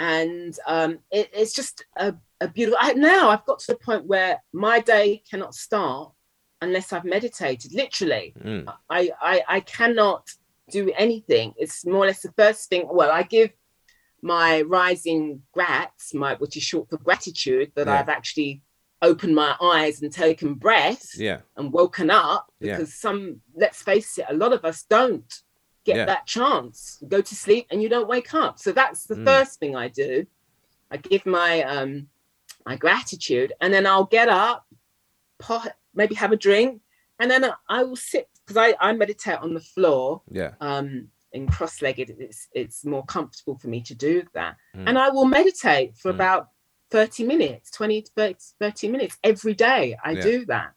[0.00, 2.78] And um, it, it's just a, a beautiful.
[2.80, 6.12] I, now I've got to the point where my day cannot start
[6.62, 8.32] unless I've meditated, literally.
[8.40, 8.72] Mm.
[8.90, 10.28] I, I I cannot
[10.70, 11.52] do anything.
[11.56, 12.86] It's more or less the first thing.
[12.88, 13.50] Well, I give
[14.22, 18.00] my rising grats, my which is short for gratitude, that Yeah.
[18.00, 18.62] I've actually
[19.00, 21.42] opened my eyes and taken breath Yeah.
[21.56, 22.76] and woken up Yeah.
[22.76, 25.32] because some let's face it, a lot of us don't
[25.84, 26.04] get Yeah.
[26.06, 26.98] that chance.
[27.00, 28.58] You go to sleep and you don't wake up.
[28.58, 29.24] So that's the Mm.
[29.24, 30.26] first thing I do.
[30.90, 32.08] I give my um
[32.66, 34.66] my gratitude and then I'll get up,
[35.38, 36.82] pot, maybe have a drink,
[37.18, 40.54] and then I will sit because I, I meditate on the floor Yeah.
[40.60, 44.84] um in cross-legged it's it's more comfortable for me to do that Mm.
[44.88, 46.14] and i will meditate for Mm.
[46.16, 46.48] about
[46.90, 50.22] 30 minutes 20 to 30, 30 minutes every day i Yeah.
[50.22, 50.70] do that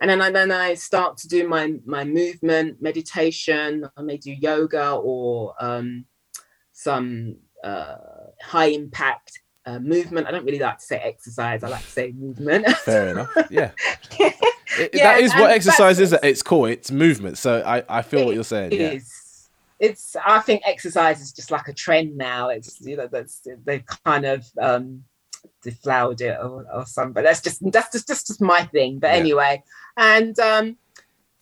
[0.00, 4.32] and then I, then I start to do my my movement meditation i may do
[4.32, 6.06] yoga or um
[6.72, 7.96] some uh
[8.42, 12.12] high impact uh, movement i don't really like to say exercise i like to say
[12.16, 13.30] movement Fair enough.
[13.50, 13.70] Yeah.
[14.78, 16.70] It- Yeah, that is what exercise is at its core.
[16.70, 17.36] It's movement.
[17.36, 18.72] So I, I feel what you're saying.
[18.72, 18.90] It Yeah.
[18.92, 19.12] is.
[19.82, 20.16] It's.
[20.24, 22.48] I think exercise is just like a trend now.
[22.48, 23.34] It's you know that's
[23.66, 25.04] they've kind of um
[25.62, 27.12] deflowered it or, or something.
[27.12, 28.98] But that's just that's just just, just my thing.
[28.98, 29.16] But Yeah.
[29.16, 29.62] anyway,
[29.96, 30.76] and um,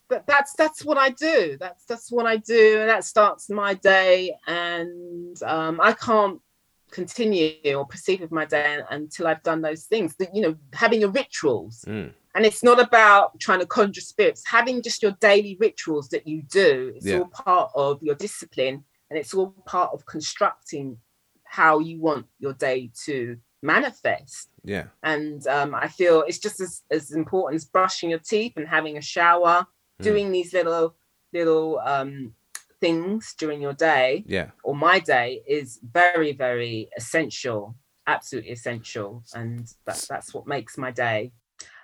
[0.08, 1.56] but that's that's what I do.
[1.60, 4.34] That's that's what I do, and that starts my day.
[4.46, 6.40] And um, I can't
[6.90, 10.16] continue or proceed with my day until I've done those things.
[10.16, 12.12] That you know, having your rituals Mm.
[12.34, 16.42] And it's not about trying to conjure spirits having just your daily rituals that you
[16.42, 17.18] do it's Yeah.
[17.18, 20.98] all part of your discipline and it's all part of constructing
[21.44, 24.86] how you want your day to manifest Yeah.
[25.02, 28.96] and um, i feel it's just as, as important as brushing your teeth and having
[28.98, 29.66] a shower
[30.00, 30.04] Mm.
[30.04, 30.96] doing these little
[31.34, 32.32] little um,
[32.80, 34.48] things during your day Yeah.
[34.64, 37.74] or my day is very very essential
[38.06, 41.32] absolutely essential and that, that's what makes my day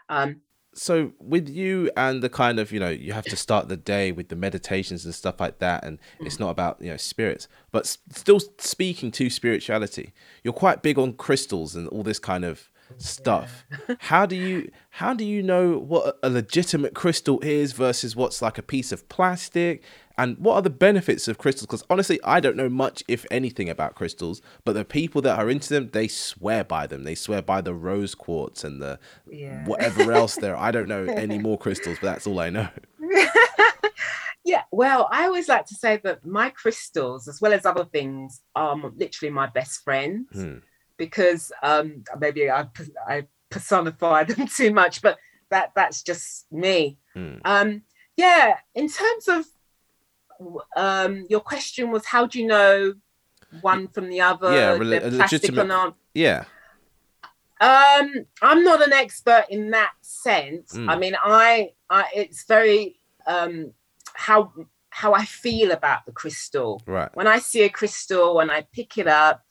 [0.08, 0.40] um,
[0.74, 4.12] so with you and the kind of you know you have to start the day
[4.12, 6.26] with the meditations and stuff like that and Mm.
[6.26, 10.12] it's not about you know spirits but still speaking to spirituality
[10.44, 13.64] you're quite big on crystals and all this kind of stuff.
[13.98, 18.58] How do you how do you know what a legitimate crystal is versus what's like
[18.58, 19.82] a piece of plastic
[20.18, 23.68] and what are the benefits of crystals because honestly i don't know much if anything
[23.68, 27.42] about crystals but the people that are into them they swear by them they swear
[27.42, 28.98] by the rose quartz and the
[29.30, 29.64] Yeah.
[29.66, 32.68] whatever else there i don't know any more crystals but that's all i know
[34.44, 38.42] yeah, well, I always like to say that my crystals, as well as other things,
[38.54, 40.58] are literally my best friends Hmm.
[40.96, 42.66] because um, maybe I
[43.50, 45.18] personify them too much, but
[45.50, 46.98] that that's just me.
[47.14, 47.36] Hmm.
[47.44, 47.82] Um,
[48.16, 49.46] yeah, in terms of
[50.76, 52.94] um, your question was, how do you know
[53.60, 54.52] one from the other?
[54.52, 55.96] Yeah, if a plastic or legitimate- not?
[56.14, 56.44] yeah
[57.60, 60.74] Um, I'm not an expert in that sense.
[60.74, 60.90] Mm.
[60.90, 63.72] I mean, I, I, it's very um,
[64.14, 64.52] how
[64.90, 66.82] how I feel about the crystal.
[66.86, 69.42] right When I see a crystal and I pick it up,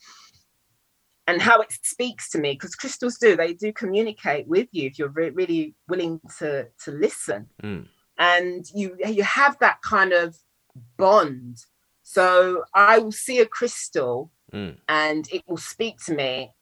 [1.28, 5.00] and how it speaks to me, because crystals do, they do communicate with you if
[5.00, 7.48] you're re- really willing to to listen.
[7.64, 7.88] Mm.
[8.18, 10.38] and you you have that kind of
[10.98, 11.58] bond.
[12.04, 14.78] So I will see a crystal Mm.
[14.88, 16.54] and it will speak to me.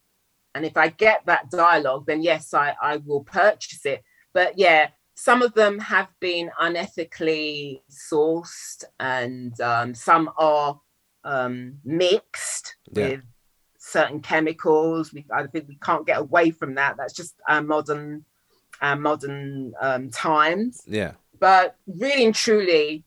[0.54, 4.02] And if I get that dialogue, then yes, I, I will purchase it.
[4.32, 10.80] But yeah, some of them have been unethically sourced and um, some are
[11.24, 13.08] um, mixed Yeah.
[13.10, 13.24] with
[13.78, 15.12] certain chemicals.
[15.12, 16.96] We, I think we can't get away from that.
[16.96, 18.24] That's just our modern,
[18.80, 21.12] our modern um, times Yeah.
[21.38, 23.04] but really and truly,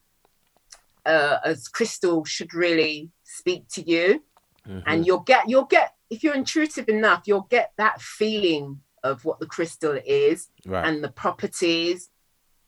[1.08, 4.24] uh, as crystal should really speak to you,
[4.68, 4.84] Mhm.
[4.86, 9.40] and you'll get you'll get if you're intuitive enough, you'll get that feeling of what
[9.40, 10.86] the crystal is right.
[10.88, 12.10] and the properties.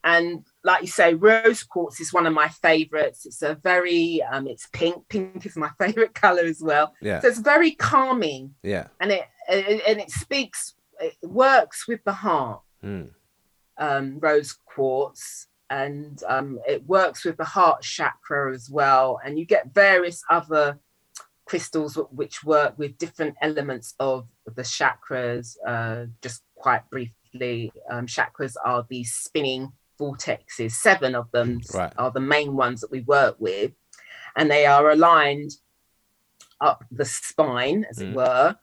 [0.02, 3.26] And like you say, rose quartz is one of my favorites.
[3.26, 5.08] It's a very um, it's pink.
[5.08, 6.94] Pink is my favorite color as well.
[7.02, 7.20] yeah.
[7.20, 8.86] So it's very calming, Yeah.
[9.00, 10.74] and it and and it speaks.
[11.00, 13.10] It works with the heart Mm.
[13.76, 19.20] um, rose quartz and um, it works with the heart chakra as well.
[19.24, 20.78] And you get various other
[21.46, 25.56] crystals which work with different elements of the chakras.
[25.66, 31.92] Uh, just quite briefly, um, chakras are these spinning vortexes, seven of them Right.
[31.96, 33.72] are the main ones that we work with.
[34.36, 35.52] And they are aligned
[36.60, 38.10] up the spine, as Mm.
[38.10, 38.56] it were.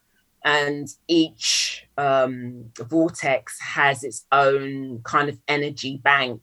[0.43, 6.41] And each um, vortex has its own kind of energy bank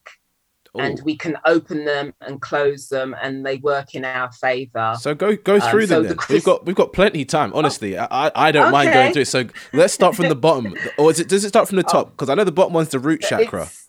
[0.76, 5.14] and we can open them and close them and they work in our favor So
[5.14, 6.02] go go Um, through so them.
[6.04, 6.16] the Then.
[6.16, 7.52] crys- We've got we've got plenty of time.
[7.54, 9.12] Honestly, I I I don't mind going Okay.
[9.12, 9.28] through it.
[9.28, 11.28] So let's start from the bottom, or is it?
[11.28, 11.92] Does it start from the Oh.
[11.92, 12.10] top?
[12.10, 13.62] Because I know the bottom one's the root chakra.
[13.62, 13.80] It's-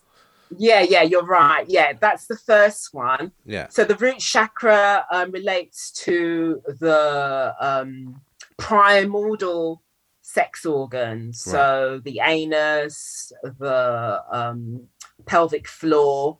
[0.57, 3.67] yeah yeah you're right yeah that's the first one Yeah.
[3.69, 8.21] so the root chakra um, relates to the um,
[8.57, 9.81] primordial
[10.21, 14.83] sex organs so the anus the um,
[15.25, 16.38] pelvic floor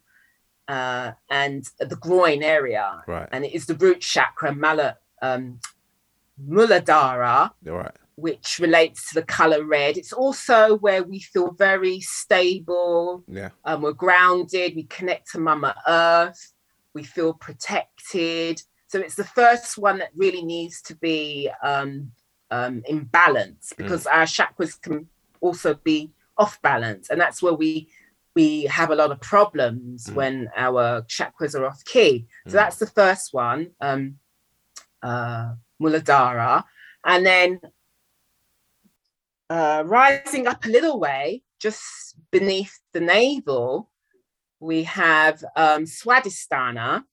[0.68, 3.30] uh, and the groin area Right.
[3.32, 5.60] and it is the root chakra mala um,
[6.50, 7.92] muladhara right.
[8.16, 9.98] which relates to the color red.
[9.98, 13.50] It's also where we feel very stable, Yeah.
[13.66, 16.54] um, we're grounded, we connect to Mama Earth,
[16.94, 18.62] we feel protected.
[18.88, 22.12] So it's the first one that really needs to be um,
[22.52, 25.08] um, in balance because our chakras can
[25.42, 27.88] also be off balance, and that's where we
[28.36, 30.14] we have a lot of problems Mm.
[30.16, 32.28] when our chakras are off key.
[32.48, 32.60] So Mm.
[32.60, 34.20] that's the first one, um,
[35.02, 36.64] uh, Muladhara,
[37.04, 37.60] and then
[39.50, 43.92] uh, rising up a little way, just beneath the navel,
[44.60, 47.04] we have um, Swadhisthana,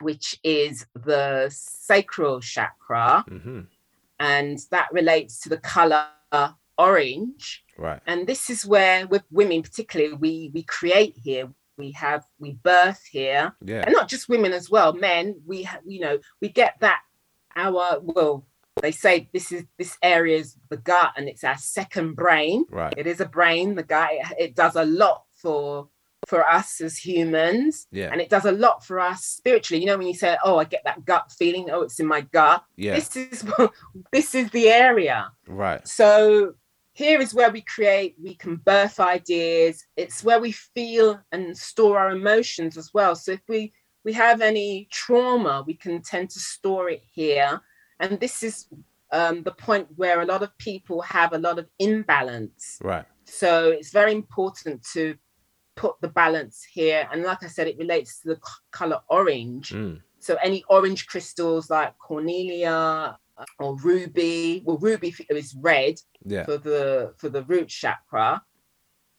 [0.00, 3.60] which is the sacral chakra, Mm-hmm.
[4.20, 6.06] and that relates to the color
[6.78, 7.64] orange.
[7.78, 8.00] Right.
[8.06, 11.48] And this is where, with women particularly, we we create here.
[11.78, 13.82] We have we birth here, Yeah.
[13.86, 14.92] and not just women as well.
[14.92, 17.00] Men, we ha- you know we get that
[17.56, 18.46] our well.
[18.80, 22.64] They say this is this area is the gut, and it's our second brain.
[22.70, 22.94] Right.
[22.96, 23.74] It is a brain.
[23.74, 25.88] The gut it, it does a lot for
[26.28, 28.10] for us as humans, Yeah.
[28.12, 29.80] and it does a lot for us spiritually.
[29.82, 31.68] You know when you say, "Oh, I get that gut feeling.
[31.70, 32.94] Oh, it's in my gut." Yeah.
[32.94, 33.44] This is
[34.12, 35.32] this is the area.
[35.48, 35.86] Right.
[35.86, 36.54] So
[36.92, 39.84] here is where we create, we can birth ideas.
[39.96, 43.14] It's where we feel and store our emotions as well.
[43.14, 43.72] So if we
[44.04, 47.60] we have any trauma, we can tend to store it here.
[48.00, 48.66] And this is
[49.12, 52.78] um, the point where a lot of people have a lot of imbalance.
[52.82, 53.04] Right.
[53.26, 55.16] So it's very important to
[55.76, 57.08] put the balance here.
[57.12, 59.70] And like I said, it relates to the c- color orange.
[59.70, 60.00] Mm.
[60.18, 63.18] So any orange crystals like cornelia
[63.58, 66.44] or ruby, well, ruby is red Yeah.
[66.44, 68.42] for the for the root chakra,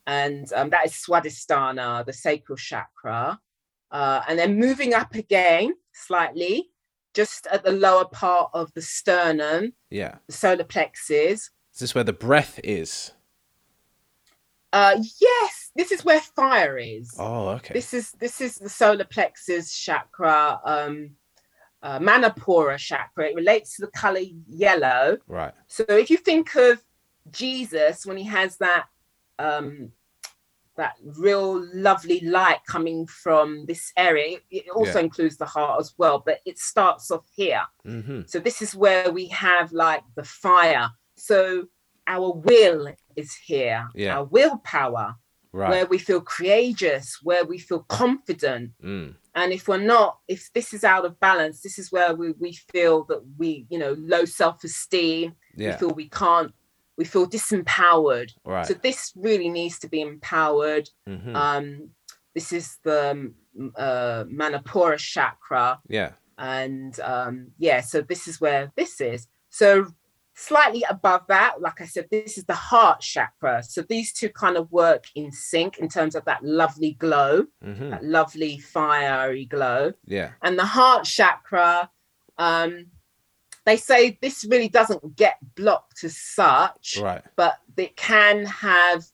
[0.07, 3.39] and um, that is Swadhisthana, the sacral chakra.
[3.91, 6.72] Uh, and then moving up again slightly,
[7.14, 10.16] just at the lower part of the sternum, Yeah.
[10.28, 11.51] the solar plexus.
[11.74, 13.11] Is this where the breath is?
[14.72, 17.14] Uh, yes, this is where fire is.
[17.20, 17.74] Oh, okay.
[17.76, 21.11] This is this is the solar plexus chakra, um,
[21.84, 23.27] uh, Manipura chakra.
[23.29, 25.17] It relates to the color yellow.
[25.27, 25.53] Right.
[25.67, 26.81] So if you think of
[27.31, 28.86] Jesus when he has that
[29.39, 29.91] um,
[30.75, 35.05] that real lovely light coming from this area, it, it also Yeah.
[35.05, 37.61] includes the heart as well, but it starts off here.
[37.86, 38.21] Mm-hmm.
[38.25, 40.89] So this is where we have like the fire.
[41.15, 41.67] So
[42.07, 44.17] our will is here, Yeah.
[44.17, 45.15] our willpower,
[45.51, 45.69] Right.
[45.69, 48.71] where we feel courageous, where we feel confident.
[48.84, 49.15] Mm.
[49.36, 52.53] And if we're not, if this is out of balance, this is where we, we
[52.53, 55.71] feel that we, you know, low self-esteem, yeah.
[55.71, 56.53] we feel we can't,
[56.97, 58.31] we feel disempowered.
[58.45, 58.65] Right.
[58.65, 60.89] So this really needs to be empowered.
[61.09, 61.36] mm-hmm.
[61.36, 61.89] Um,
[62.36, 66.11] this is the um, uh, Manipura chakra, Yeah.
[66.38, 69.27] and um, yeah, so this is where this is.
[69.49, 69.88] So
[70.36, 73.63] slightly above that, like I said, this is the heart chakra.
[73.63, 77.89] So these two kind of work in sync in terms of that lovely glow, hmm
[77.91, 79.93] that lovely fiery glow.
[80.05, 80.31] Yeah.
[80.41, 81.89] And the heart chakra,
[82.38, 82.88] um,
[83.65, 87.23] they say this really doesn't get blocked as such, Right.
[87.36, 89.05] but it can have,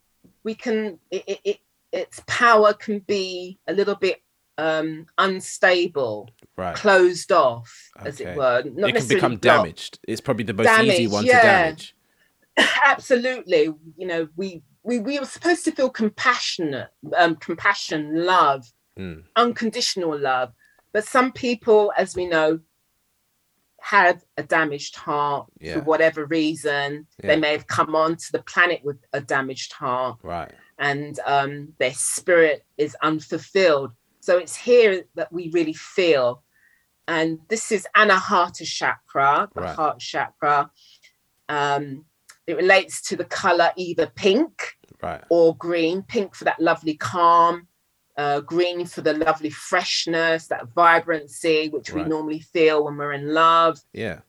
[0.43, 1.57] we can, it, it, it
[1.91, 4.21] its power can be a little bit
[4.59, 6.75] um unstable Right.
[6.75, 7.71] closed off
[8.05, 9.97] as it were not it can become damaged.
[10.05, 11.39] It's probably the most easy one yeah.
[11.39, 11.95] to damage.
[12.85, 13.63] absolutely
[13.97, 18.65] you know we we we were supposed to feel compassionate um compassion love
[18.97, 19.23] Mm.
[19.37, 20.51] unconditional love
[20.91, 22.59] but some people as we know
[23.79, 25.75] had a damaged heart Yeah.
[25.75, 27.27] for whatever reason Yeah.
[27.29, 30.51] they may have come onto the planet with a damaged heart Right.
[30.77, 33.91] and um, their spirit is unfulfilled.
[34.29, 36.43] So it's here that we really feel.
[37.07, 39.75] And this is Anahata chakra, the Right.
[39.75, 40.69] heart chakra.
[41.57, 42.05] Um,
[42.45, 45.23] it relates to the color either pink Right.
[45.31, 46.03] or green.
[46.03, 47.69] Pink for that lovely calm,
[48.17, 53.33] uh, green for the lovely freshness, that vibrancy, which we normally feel when we're in
[53.33, 54.19] love Yeah.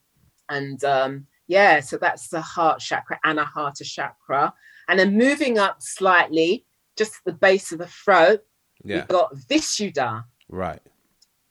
[0.49, 4.55] and um yeah so that's the heart chakra anahata chakra
[4.89, 6.65] and then moving up slightly
[6.97, 8.41] just at the base of the throat
[8.85, 8.97] Yeah.
[8.97, 10.81] we've got vishuddha Right.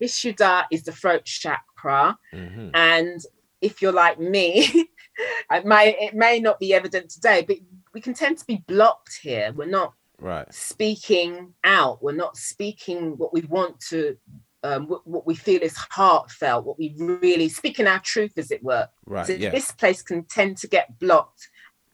[0.01, 3.21] vishuddha is the throat chakra hmm and
[3.61, 4.67] if you're like me
[5.51, 7.57] it may it may not be evident today but
[7.93, 10.53] we can tend to be blocked here we're not Right.
[10.53, 14.17] speaking out we're not speaking what we want to
[14.63, 18.61] um, what, what we feel is heartfelt what we really speaking our truth as it
[18.61, 19.25] were Right.
[19.25, 19.49] so yeah.
[19.51, 21.47] this place can tend to get blocked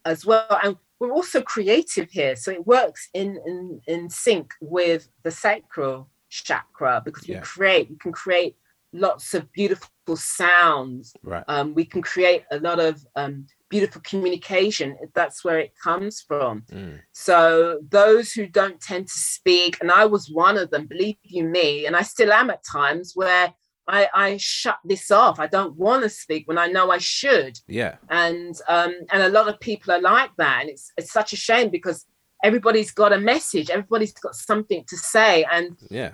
[0.05, 0.59] as well.
[0.63, 2.35] And we're also creative here.
[2.35, 7.97] So it works in in, in sync with the sacral chakra because we create, we
[7.97, 8.55] can create
[8.93, 11.13] lots of beautiful sounds.
[11.23, 11.43] Right.
[11.47, 14.97] Um, we can create a lot of um, beautiful communication.
[15.13, 16.63] That's where it comes from.
[16.71, 16.99] Mm.
[17.11, 21.43] So those who don't tend to speak, and I was one of them, believe you
[21.43, 23.53] me, and I still am at times where
[23.87, 25.39] I, I shut this off.
[25.39, 27.59] I don't want to speak when I know I should.
[27.67, 27.95] Yeah.
[28.09, 30.61] And um, and a lot of people are like that.
[30.61, 32.05] And it's it's such a shame because
[32.43, 35.45] everybody's got a message, everybody's got something to say.
[35.51, 36.13] And Yeah.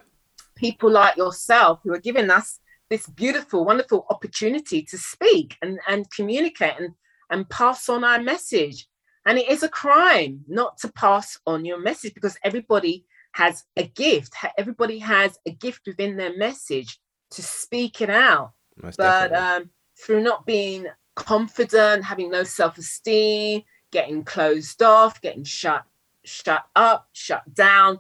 [0.56, 2.60] people like yourself who are giving us
[2.90, 6.90] this beautiful, wonderful opportunity to speak and, and communicate and,
[7.30, 8.88] and pass on our message.
[9.26, 13.84] And it is a crime not to pass on your message because everybody has a
[13.84, 14.34] gift.
[14.58, 17.00] Everybody has a gift within their message
[17.32, 18.54] to speak it out.
[18.82, 25.84] Most But um, through not being confident, having no self-esteem, getting closed off, getting shut
[26.24, 28.00] shut up, shut down,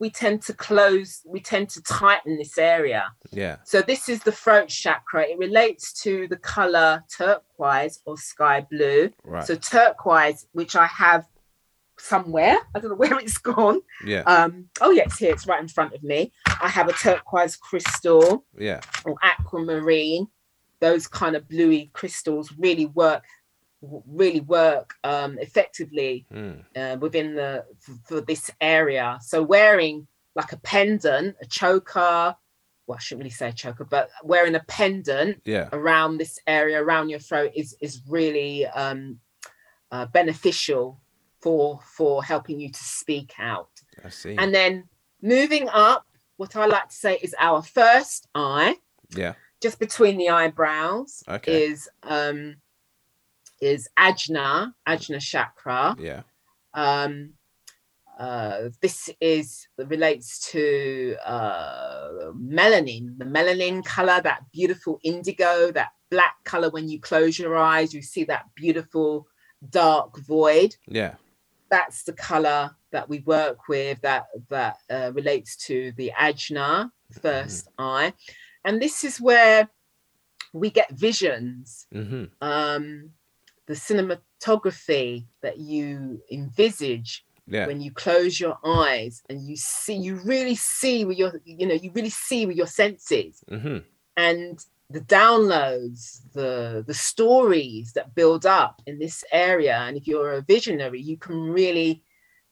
[0.00, 3.12] we tend to close, we tend to tighten this area.
[3.30, 3.56] yeah.
[3.64, 5.24] So this is the throat chakra.
[5.28, 9.10] It relates to the color turquoise or sky blue.
[9.22, 9.46] Right.
[9.46, 11.26] So turquoise, which I have
[12.00, 13.80] somewhere, I don't know where it's gone.
[14.04, 14.22] yeah.
[14.22, 15.32] Um, oh yeah, it's here.
[15.32, 16.32] It's right in front of me.
[16.60, 18.80] I have a turquoise crystal yeah.
[19.04, 20.26] or aquamarine.
[20.80, 23.24] Those kind of bluey crystals really work,
[23.82, 26.64] really work um, effectively Mm.
[26.76, 29.18] uh, within the for, for this area.
[29.22, 32.34] So wearing like a pendant, a choker.
[32.86, 35.68] Well, I shouldn't really say choker, but wearing a pendant Yeah.
[35.72, 39.18] around this area, around your throat, is is really um,
[39.92, 41.00] uh, beneficial
[41.40, 43.70] for for helping you to speak out.
[44.04, 44.36] I see.
[44.36, 44.84] And then
[45.22, 48.76] moving up, what I like to say is our first eye,
[49.14, 49.34] yeah.
[49.62, 51.64] just between the eyebrows, Okay.
[51.64, 52.56] is um,
[53.60, 55.96] is ajna, ajna chakra.
[55.98, 56.22] Yeah.
[56.74, 57.34] Um,
[58.18, 66.34] uh, this is relates to uh, melanin, the melanin color, that beautiful indigo, that black
[66.44, 66.68] color.
[66.70, 69.26] When you close your eyes, you see that beautiful
[69.70, 70.76] dark void.
[70.86, 71.14] Yeah.
[71.70, 74.00] That's the color that we work with.
[74.02, 76.90] That that uh, relates to the ajna,
[77.22, 78.12] 1st eye,
[78.64, 79.68] and this is where
[80.52, 83.10] we get visions hmm um,
[83.66, 87.66] the cinematography that you envisage Yeah.
[87.66, 91.74] when you close your eyes and you see you really see with your you know
[91.74, 93.78] you really see with your senses hmm
[94.16, 94.58] and
[94.90, 100.42] the downloads the the stories that build up in this area and if you're a
[100.42, 102.02] visionary you can really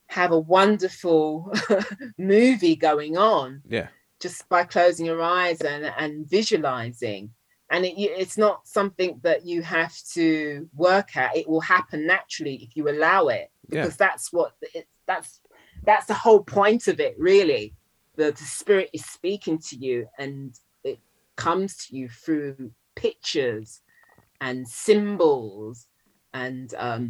[0.07, 1.53] have a wonderful
[2.19, 3.89] movie going on Yeah.
[4.21, 7.31] just by closing your eyes and and visualizing
[7.71, 12.57] and it, it's not something that you have to work at it will happen naturally
[12.63, 13.83] if you allow it Yeah.
[13.83, 15.41] because that's what it, that's
[15.85, 17.75] that's the whole point of it really
[18.17, 20.55] the, the spirit is speaking to you and
[21.39, 23.81] comes to you through pictures
[24.41, 25.87] and symbols
[26.35, 27.05] and um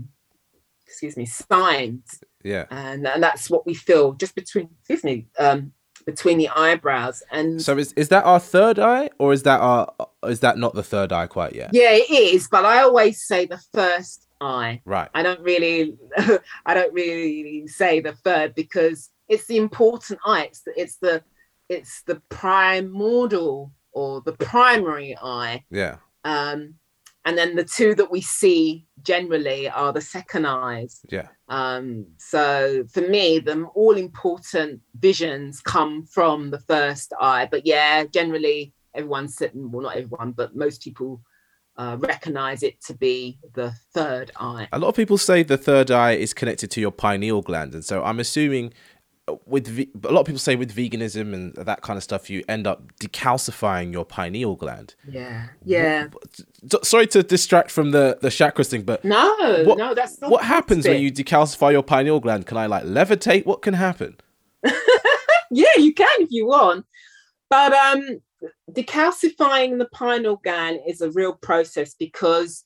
[0.86, 2.66] excuse me signs Yeah.
[2.70, 5.72] and, and that's what we feel just between excuse me um
[6.06, 9.92] between the eyebrows and So is is that our third eye, or is that our
[10.34, 11.70] is that not the third eye quite yet?
[11.72, 15.08] yeah it is but i always say the first eye Right.
[15.14, 15.96] i don't really
[16.66, 21.22] i don't really say the third because it's the important eye it's the it's the
[21.68, 25.64] it's the primordial or the primary eye.
[25.70, 25.96] Yeah.
[26.24, 26.74] um
[27.24, 31.00] and then the two that we see generally are the second eyes.
[31.10, 31.28] Yeah.
[31.48, 37.48] um so for me the all important visions come from the first eye.
[37.50, 41.20] But yeah generally everyone's sitting well not everyone but most people
[41.78, 44.66] uh, recognize it to be the third eye.
[44.72, 47.84] A lot of people say the third eye is connected to your pineal gland, and
[47.84, 48.72] so I'm assuming
[49.46, 52.42] with ve- a lot of people say with veganism and that kind of stuff, you
[52.48, 54.94] end up decalcifying your pineal gland.
[55.08, 56.06] yeah yeah
[56.72, 59.28] S- Sorry to distract from the the chakras thing, but no
[59.64, 62.46] What- no that's not what happens when you decalcify your pineal gland?
[62.46, 63.44] Can I like levitate?
[63.46, 64.16] What can happen?
[65.50, 66.84] yeah you can if you want
[67.48, 68.20] but um
[68.70, 72.64] decalcifying the pineal gland is a real process because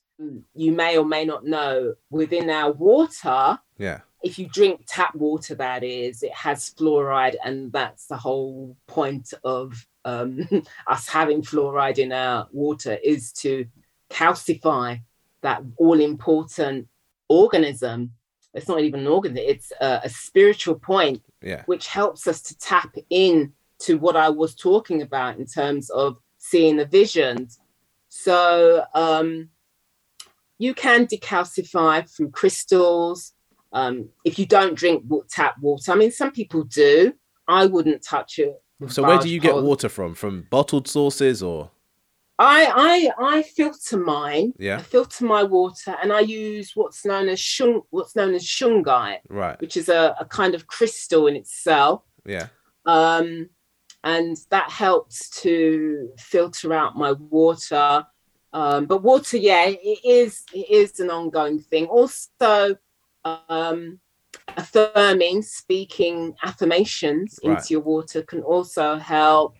[0.55, 4.01] you may or may not know within our water Yeah.
[4.23, 9.33] If you drink tap water that is it has fluoride and that's the whole point
[9.43, 10.47] of um,
[10.87, 13.65] us having fluoride in our water is to
[14.09, 14.99] calcify
[15.41, 16.87] that all important
[17.29, 18.11] organism
[18.53, 21.63] it's not even an organ it's a, a spiritual point Yeah.
[21.65, 26.17] which helps us to tap in to what I was talking about in terms of
[26.37, 27.59] seeing the visions.
[28.07, 29.49] So um,
[30.57, 33.32] you can decalcify through crystals.
[33.73, 37.13] Um, if you don't drink tap water, I mean, some people do.
[37.47, 38.61] I wouldn't touch it.
[38.87, 40.13] So where do you get water from?
[40.15, 41.71] From bottled sources or
[42.39, 44.53] I I I filter mine.
[44.57, 44.77] Yeah.
[44.77, 49.19] I filter my water, and I use what's known as shung, what's known as shungite,
[49.29, 49.59] Right.
[49.61, 52.01] which is a, a kind of crystal in itself.
[52.25, 52.47] Yeah.
[52.85, 53.49] um,
[54.05, 58.05] and that helps to filter out my water.
[58.51, 61.85] Um, but water, yeah, it is it is an ongoing thing.
[61.85, 62.75] Also,
[63.25, 63.99] um,
[64.57, 67.57] affirming, speaking affirmations Right.
[67.57, 69.55] into your water can also help.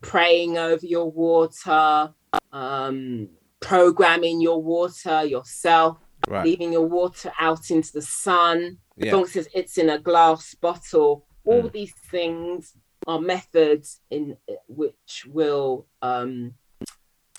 [0.00, 2.14] Praying over your water,
[2.52, 3.28] um,
[3.60, 5.98] programming your water yourself,
[6.28, 6.44] Right.
[6.44, 11.26] leaving your water out into the sun as long as it's- in a glass bottle.
[11.44, 11.72] All Mm.
[11.72, 14.36] these things are methods in
[14.68, 16.54] which will um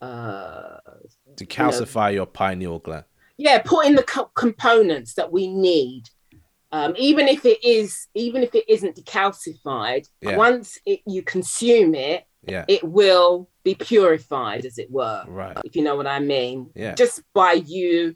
[0.01, 0.77] uh
[1.35, 3.05] Decalcify your pineal gland.
[3.45, 6.03] Yeah put in the co- components that we need
[6.71, 10.37] um even if it is even if it isn't decalcified Yeah.
[10.37, 12.21] once it, you consume it
[12.53, 12.65] Yeah.
[12.75, 15.57] it will be purified as it were Right.
[15.67, 16.93] if you know what i mean Yeah.
[17.03, 18.15] just by you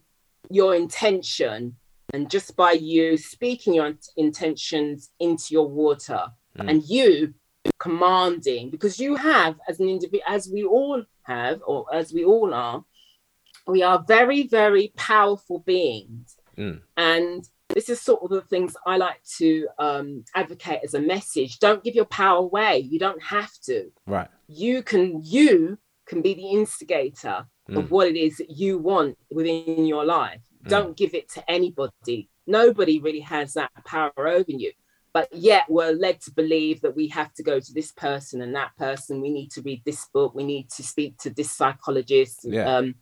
[0.59, 1.57] your intention
[2.13, 6.24] and just by you speaking your intentions into your water
[6.59, 6.69] Mm.
[6.69, 7.34] and you
[7.80, 12.53] commanding because you have as an individual as we all have or as we all
[12.53, 12.84] are
[13.68, 16.82] we are very very powerful beings Mm.
[16.97, 21.57] and this is sort of the things i like to um, advocate as a message
[21.57, 24.28] don't give your power away you don't have to Right.
[24.47, 27.78] you can you can be the instigator Mm.
[27.80, 30.70] of what it is that you want within your life Mm.
[30.70, 34.72] don't give it to anybody nobody really has that power over you
[35.14, 38.53] but yet we're led to believe that we have to go to this person and
[38.55, 42.41] that person we need to read this book we need to speak to this psychologist
[42.43, 42.76] Yeah.
[42.78, 42.95] um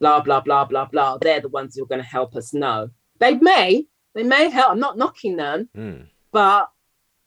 [0.00, 2.88] blah blah blah blah blah they're the ones who are going to help us no
[3.20, 3.84] they may
[4.14, 6.06] they may help i'm not knocking them Mm.
[6.32, 6.70] but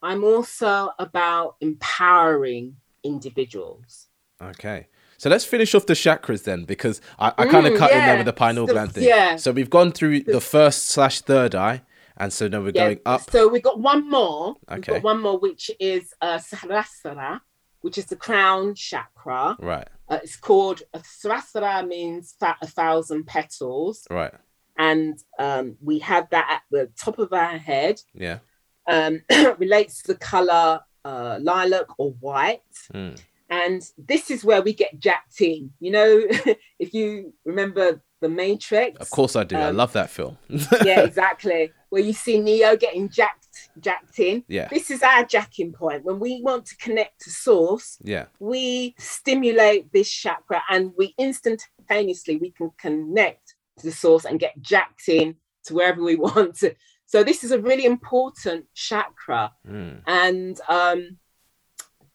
[0.01, 4.07] i'm also about empowering individuals
[4.41, 4.87] Okay.
[5.17, 8.05] So let's finish off the chakras then, because I, I kind of Mm, cut in
[8.05, 9.03] there with the pineal gland thing.
[9.03, 9.35] yeah.
[9.35, 11.81] So we've gone through the first slash third eye,
[12.15, 13.29] and so now we're going up.
[13.29, 14.55] So we've got one more.
[14.69, 14.93] We've Okay.
[14.93, 17.41] got one more, which is uh, Sahasrara,
[17.81, 19.57] which is the crown chakra.
[19.59, 19.89] Right.
[20.09, 24.33] Uh, it's called uh, Sahasrara means a thousand petals, Right.
[24.77, 28.01] and um, we have that at the top of our head.
[28.13, 28.39] Yeah.
[28.87, 29.21] Um,
[29.59, 32.61] relates to the color uh, lilac or white.
[32.93, 33.19] Mm.
[33.51, 35.71] And this is where we get jacked in.
[35.79, 36.23] You know,
[36.79, 39.55] if you remember the Matrix, Of course I do.
[39.57, 40.37] I Um, love that film.
[40.83, 41.71] yeah, exactly.
[41.89, 43.38] Where you see Neo getting jacked,
[43.81, 44.43] jacked in.
[44.47, 44.67] yeah.
[44.69, 46.03] This is our jacking point.
[46.03, 48.25] When we want to connect to source, Yeah.
[48.39, 54.59] we stimulate this chakra and we instantaneously we can connect to the source and get
[54.61, 56.75] jacked in to wherever we want to.
[57.05, 59.51] So this is a really important chakra.
[59.67, 60.01] Mm.
[60.05, 61.17] And um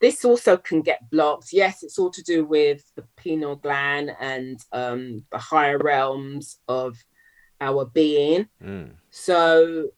[0.00, 1.48] this also can get blocked.
[1.52, 6.94] Yes, it's all to do with the pineal gland and um, the higher realms of
[7.60, 8.48] our being.
[8.62, 8.96] Mm.
[9.10, 9.90] So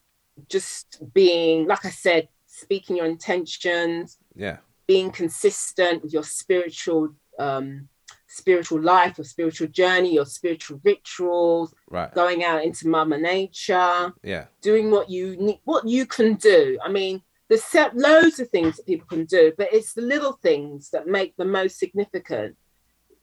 [0.48, 4.58] just being, like I said, speaking your intentions, Yeah.
[4.86, 7.88] being consistent with your spiritual um,
[8.28, 12.12] spiritual life, your spiritual journey, your spiritual rituals, Right.
[12.14, 14.46] going out into Mother Nature, Yeah.
[14.62, 16.78] doing what you need, what you can do.
[16.82, 20.32] I mean, there's set loads of things that people can do, but it's the little
[20.42, 22.56] things that make the most significant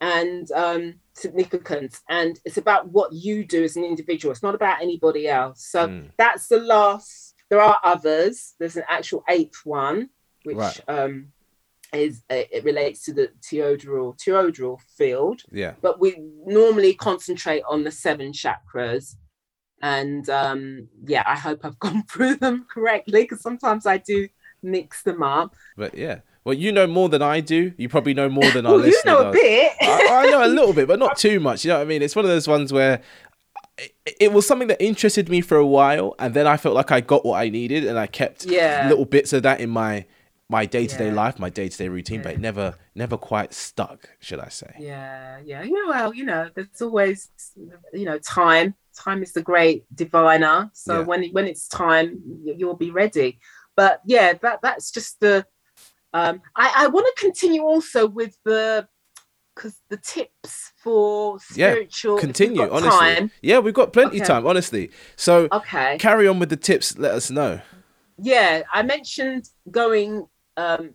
[0.00, 2.00] and um, significance.
[2.08, 4.32] And it's about what you do as an individual.
[4.32, 5.64] It's not about anybody else.
[5.66, 6.10] So Mm.
[6.16, 7.34] that's the last.
[7.50, 8.54] There are others.
[8.58, 10.10] There's an actual eighth one,
[10.44, 10.80] which Right.
[10.88, 11.28] um,
[11.92, 15.74] is uh, it relates to the theodral theodral field Yeah.
[15.80, 19.14] but we normally concentrate on the seven chakras
[19.80, 24.26] and um yeah i hope i've gone through them correctly because sometimes i do
[24.60, 26.20] mix them up But yeah.
[26.44, 27.72] Well, you know more than I do.
[27.78, 30.48] You probably know more than our well, you know a bit I, I know a
[30.48, 31.64] little bit, but not too much.
[31.64, 32.02] You know what I mean?
[32.02, 33.00] It's one of those ones where
[33.78, 36.92] it, it was something that interested me for a while, and then I felt like
[36.92, 38.86] I got what I needed, and I kept Yeah.
[38.88, 40.04] little bits of that in my
[40.50, 43.54] my day to day life, my day to day routine, but it never never quite
[43.54, 44.74] stuck, should I say?
[44.78, 47.30] yeah yeah yeah well you know there's always
[47.92, 51.06] you know time time is the great diviner so Yeah.
[51.06, 53.38] when when it's time you'll be ready
[53.76, 55.46] but yeah that that's just the
[56.14, 58.86] um i i want to continue also with the
[59.54, 63.14] because the tips for spiritual we've Continue, honestly.
[63.14, 64.24] time, Yeah, we've got plenty Okay.
[64.26, 64.90] time, honestly.
[65.16, 66.98] So okay carry on with the tips.
[66.98, 67.60] Let us know.
[68.18, 70.94] yeah i mentioned going um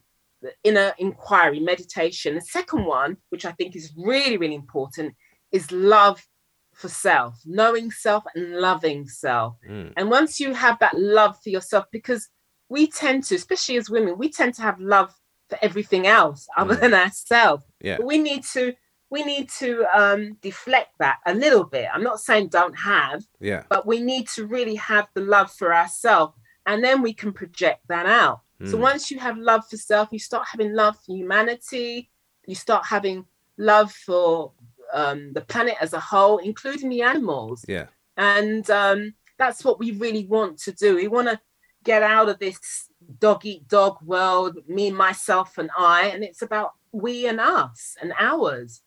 [0.63, 5.13] inner inquiry meditation the second one which i think is really really important
[5.51, 6.25] is love
[6.73, 11.49] for self knowing self and loving self Mm, and once you have that love for
[11.49, 12.29] yourself because
[12.69, 15.13] we tend to especially as women we tend to have love
[15.49, 16.79] for everything else other Mm.
[16.81, 17.97] than ourselves Yeah.
[17.97, 18.73] but we need to
[19.09, 23.63] we need to um deflect that a little bit i'm not saying don't have yeah.
[23.69, 26.33] but we need to really have the love for ourselves
[26.67, 28.81] and then we can project that out so Mm.
[28.81, 32.09] once you have love for self you start having love for humanity
[32.45, 33.25] you start having
[33.57, 34.51] love for
[34.93, 37.87] um, the planet as a whole including the animals Yeah.
[38.17, 41.39] and um, that's what we really want to do we want to
[41.83, 46.71] get out of this dog eat dog world me myself and i and it's about
[46.91, 48.81] we and us and ours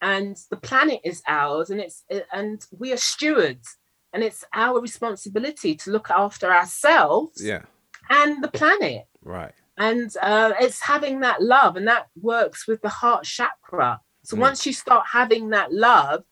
[0.00, 3.76] and the planet is ours and it's and we are stewards
[4.12, 7.62] and it's our responsibility to look after ourselves Yeah.
[8.08, 9.52] and the planet Right.
[9.76, 14.40] and uh, it's having that love and that works with the heart chakra so Mm.
[14.40, 16.22] once you start having that love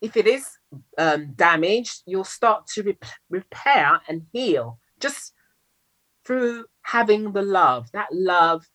[0.00, 0.46] if it is
[0.98, 5.32] um, damaged you'll start to rep- repair and heal just
[6.26, 8.66] through having the love that love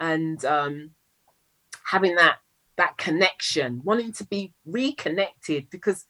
[0.00, 0.90] and um,
[1.90, 2.36] having that
[2.76, 6.04] that connection wanting to be reconnected because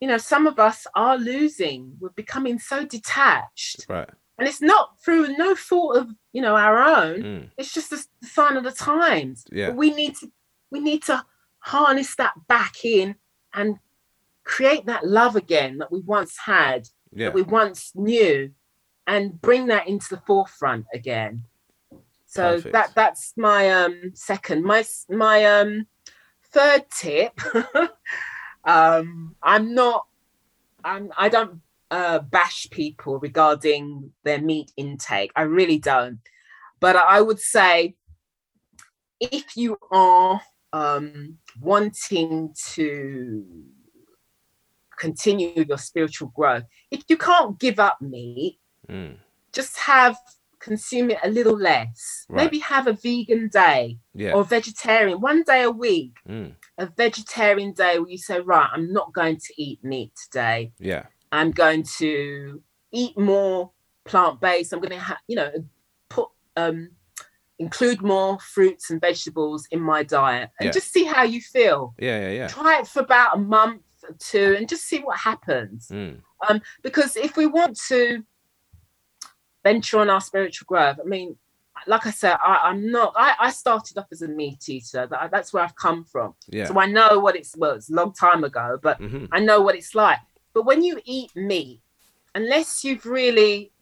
[0.00, 4.08] you know some of us are losing we're becoming so detached Right.
[4.38, 7.98] and it's not through no fault of you know our own Mm, it's just a
[8.22, 9.68] the sign of the times yeah.
[9.68, 10.30] but we need to
[10.70, 11.22] we need to
[11.58, 13.14] harness that back in
[13.52, 13.76] and
[14.44, 17.26] create that love again that we once had Yeah.
[17.26, 18.50] that we once knew
[19.06, 21.44] and bring that into the forefront again.
[22.26, 22.72] So Perfect.
[22.72, 25.86] that that's my um second my my um
[26.52, 27.38] third tip.
[28.64, 30.06] Um i'm not
[30.84, 35.32] i'm i don't uh bash people regarding their meat intake.
[35.34, 36.20] I really don't.
[36.78, 37.96] But i would say
[39.20, 40.40] if you are
[40.72, 43.44] um wanting to
[44.98, 48.60] continue your spiritual growth if you can't give up meat
[48.92, 49.16] Mm,
[49.52, 50.16] just have
[50.60, 52.24] consume it a little less.
[52.28, 52.44] Right.
[52.44, 54.32] Maybe have a vegan day yeah.
[54.32, 56.14] or vegetarian one day a week.
[56.28, 60.72] Mm, A vegetarian day where you say, right, I'm not going to eat meat today.
[60.78, 61.06] yeah.
[61.32, 62.62] I'm going to
[62.92, 63.70] eat more
[64.04, 64.72] plant based.
[64.72, 65.50] I'm going to have, you know,
[66.10, 66.90] put um
[67.58, 70.72] include more fruits and vegetables in my diet and Yeah.
[70.72, 71.94] just see how you feel.
[71.98, 72.20] Yeah.
[72.20, 72.30] Yeah.
[72.32, 72.48] Yeah.
[72.48, 76.20] Try it for about a month or two and just see what happens Mm,
[76.82, 78.22] because if we want to
[79.64, 81.36] venture on our spiritual growth, I mean,
[81.86, 83.12] like I said, I, I'm not.
[83.16, 85.06] I, I started off as a meat eater.
[85.06, 86.34] That, that's where I've come from.
[86.48, 86.66] yeah.
[86.66, 87.56] So I know what it's.
[87.56, 90.18] Well, it's a long time ago, but hmm I know what it's like.
[90.54, 91.80] But when you eat meat,
[92.34, 93.72] unless you've really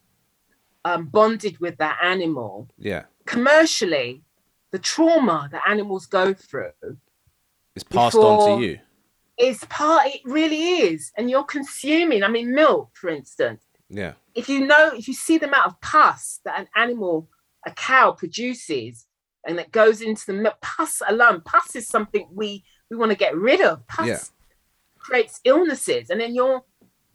[0.85, 3.05] um, bonded with that animal Yeah.
[3.27, 4.23] commercially,
[4.71, 6.73] the trauma that animals go through
[7.75, 8.79] is passed on to you.
[9.37, 10.07] is part.
[10.07, 10.63] It really
[10.93, 12.23] is, and you're consuming.
[12.23, 13.63] I mean, milk, for instance.
[13.91, 14.13] Yeah.
[14.35, 17.29] if you know if you see the amount of pus that an animal
[17.67, 19.07] a cow produces
[19.47, 20.57] and that goes into the milk.
[20.61, 23.87] Pus alone, pus is something we we want to get rid of.
[23.89, 24.19] Pus Yeah.
[24.99, 26.63] creates illnesses, and then you're.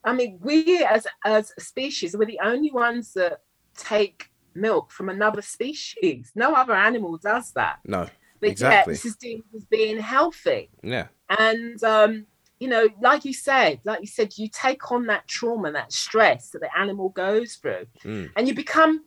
[0.03, 3.41] I mean, we as as a species, we're the only ones that
[3.76, 6.32] take milk from another species.
[6.36, 7.80] No other animal does that.
[7.86, 8.07] No.
[8.39, 8.91] But Exactly.
[8.91, 10.69] yeah, this is deemed as being healthy.
[10.84, 11.07] Yeah.
[11.30, 12.26] And um,
[12.60, 16.49] you know, like you said, like you said, you take on that trauma, that stress
[16.51, 18.32] that the animal goes through, Mm.
[18.36, 19.03] and you become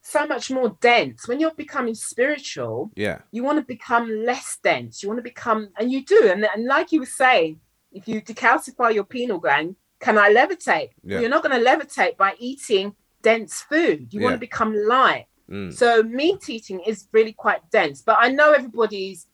[0.00, 1.26] so much more dense.
[1.26, 3.22] When you're becoming spiritual, Yeah.
[3.32, 5.02] you want to become less dense.
[5.02, 6.28] You want to become, and you do.
[6.30, 10.90] And, and like you were saying, if you decalcify your pineal gland, can I levitate?
[11.02, 11.20] Yeah.
[11.20, 14.12] You're not going to levitate by eating dense food.
[14.12, 15.26] You want to become light.
[15.50, 15.72] Mm.
[15.72, 19.26] So meat eating is really quite dense, but I know everybody's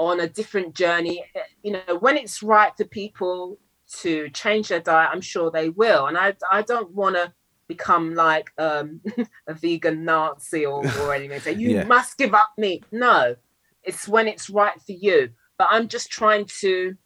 [0.00, 1.22] on a different journey.
[1.62, 3.58] You know, when it's right for people
[4.00, 6.06] to change their diet, I'm sure they will.
[6.06, 7.32] And I I don't want to
[7.68, 9.00] become like um,
[9.46, 11.38] a vegan Nazi or, or anything.
[11.40, 11.84] Say you Yeah.
[11.84, 12.82] must give up meat.
[12.90, 13.36] No,
[13.84, 15.30] it's when it's right for you.
[15.58, 16.96] But I'm just trying to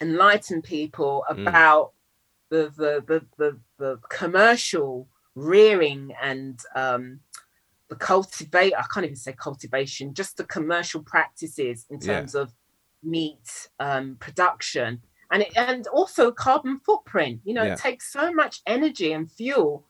[0.00, 1.48] enlighten people Mm.
[1.48, 1.92] about
[2.50, 7.20] the, the the the the commercial rearing and um,
[7.88, 8.74] the cultivate.
[8.74, 12.14] I can't even say cultivation, just the commercial practices in Yeah.
[12.20, 12.52] terms of
[13.02, 17.40] meat um, production and it, and also carbon footprint.
[17.44, 17.74] You know, Yeah.
[17.74, 19.86] it takes so much energy and fuel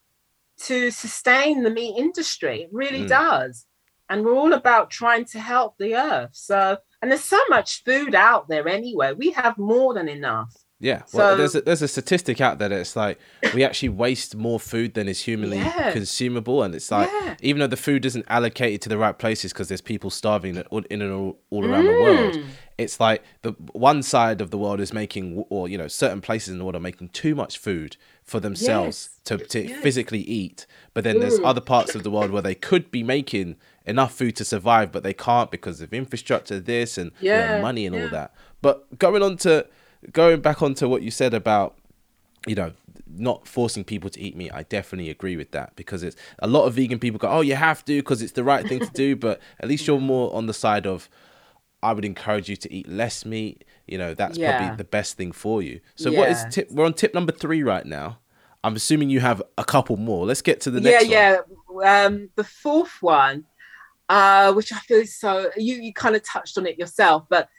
[0.62, 2.62] to sustain the meat industry.
[2.62, 3.08] It really Mm.
[3.08, 3.66] does.
[4.08, 6.30] And we're all about trying to help the earth.
[6.34, 9.12] So, and there's so much food out there anyway.
[9.12, 10.54] We have more than enough.
[10.84, 13.18] Yeah, well, So- there's a, there's a statistic out there that it's like
[13.54, 15.92] we actually waste more food than is humanly Yeah.
[15.92, 17.36] consumable, and it's like Yeah.
[17.40, 20.56] even though the food isn't allocated to the right places because there's people starving
[20.90, 22.44] in and all, all around the world, Mm.
[22.76, 26.50] it's like the one side of the world is making, or you know, certain places
[26.52, 29.20] in the world are making too much food for themselves Yes.
[29.24, 29.82] to, to Yes.
[29.82, 31.46] physically eat, but then there's Mm.
[31.46, 33.56] other parts of the world where they could be making
[33.86, 37.60] enough food to survive, but they can't because of infrastructure, this and you know, Yeah,
[37.62, 38.34] money and all that.
[38.60, 39.66] But going on to
[40.12, 41.76] going back onto what you said about
[42.46, 42.72] you know
[43.16, 46.64] not forcing people to eat meat i definitely agree with that because it's a lot
[46.64, 49.14] of vegan people go oh you have to because it's the right thing to do
[49.26, 51.08] but at least you're more on the side of
[51.82, 54.56] i would encourage you to eat less meat you know that's Yeah.
[54.58, 55.80] probably the best thing for you.
[55.94, 58.18] So what is tip we're on tip number three right now.
[58.62, 60.24] I'm assuming you have a couple more.
[60.24, 61.36] Let's get to the next yeah,
[61.68, 61.82] one.
[61.84, 62.06] yeah.
[62.06, 63.44] Um, the fourth one,
[64.08, 67.50] uh, which I feel is so you you kind of touched on it yourself, but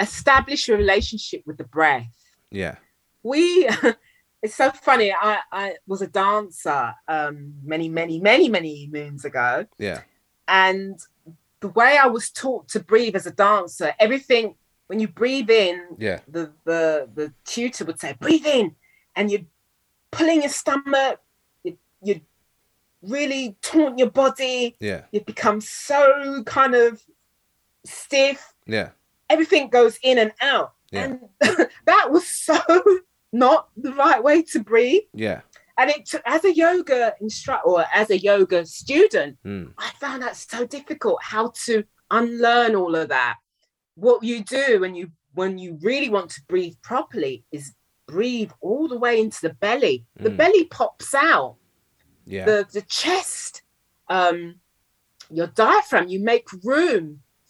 [0.00, 2.14] establish a relationship with the breath.
[2.50, 2.76] yeah.
[3.22, 3.68] We
[4.42, 5.12] it's so funny.
[5.12, 10.02] I I was a dancer um many many many many moons ago, yeah.
[10.46, 11.00] And
[11.60, 14.56] the way I was taught to breathe as a dancer, everything
[14.88, 16.20] when you breathe in, yeah.
[16.28, 18.74] the the the tutor would say, breathe in,
[19.16, 19.46] and you're
[20.10, 21.20] pulling your stomach,
[21.62, 22.20] you you
[23.00, 25.04] really taunt your body, yeah.
[25.12, 27.02] You become so kind of
[27.86, 28.90] stiff, yeah
[29.34, 30.68] everything goes in and out.
[30.90, 31.04] Yeah.
[31.04, 31.20] And
[31.90, 32.58] that was so
[33.32, 35.02] not the right way to breathe.
[35.26, 35.40] yeah
[35.80, 39.66] And it took as a yoga instructor or as a yoga student, mm.
[39.86, 41.74] I found that so difficult how to
[42.10, 43.34] unlearn all of that.
[44.06, 45.06] What you do when you
[45.40, 47.64] when you really want to breathe properly is
[48.06, 49.96] breathe all the way into the belly.
[50.26, 50.36] The Mm.
[50.42, 51.56] belly pops out.
[52.34, 53.52] yeah The the chest,
[54.18, 54.38] um,
[55.38, 56.06] your diaphragm.
[56.14, 57.04] You make room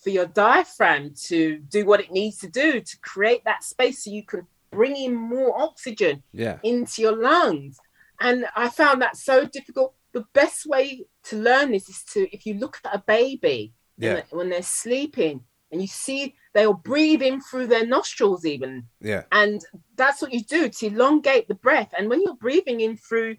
[0.05, 4.11] for your diaphragm to do what it needs to do to create that space so
[4.11, 7.79] you can bring in more oxygen yeah into your lungs.
[8.21, 9.95] And I found that so difficult.
[10.13, 14.15] The best way to learn this is to, if you look at a baby yeah
[14.15, 15.41] when, when they're sleeping
[15.73, 18.85] and you see they'll breathe in through their nostrils, even.
[19.01, 19.65] yeah And
[19.97, 21.91] that's what you do to elongate the breath.
[21.97, 23.37] And when you're breathing in through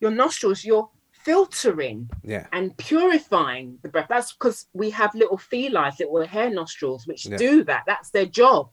[0.00, 0.88] your nostrils, you're
[1.24, 4.08] filtering yeah and purifying the breath.
[4.08, 7.36] That's because we have little feli, little hair nostrils, which Yeah.
[7.38, 7.84] do that.
[7.86, 8.70] That's their job.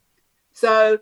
[0.54, 1.00] So,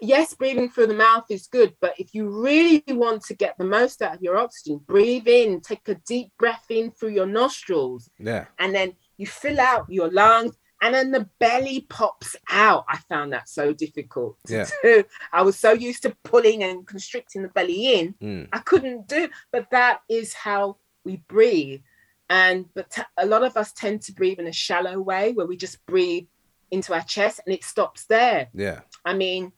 [0.00, 3.64] yes, breathing through the mouth is good, but if you really want to get the
[3.64, 8.10] most out of your oxygen, breathe in, take a deep breath in through your nostrils,
[8.18, 10.54] yeah and then you fill out your lungs.
[10.82, 12.84] And then the belly pops out.
[12.88, 14.66] I found that so difficult to Yeah.
[14.82, 15.04] do.
[15.32, 18.48] I was so used to pulling and constricting the belly in mm.
[18.52, 21.80] I couldn't do, but that is how we breathe.
[22.28, 25.46] And but t- a lot of us tend to breathe in a shallow way where
[25.46, 26.26] we just breathe
[26.70, 28.48] into our chest and it stops there.
[28.52, 29.52] yeah I mean,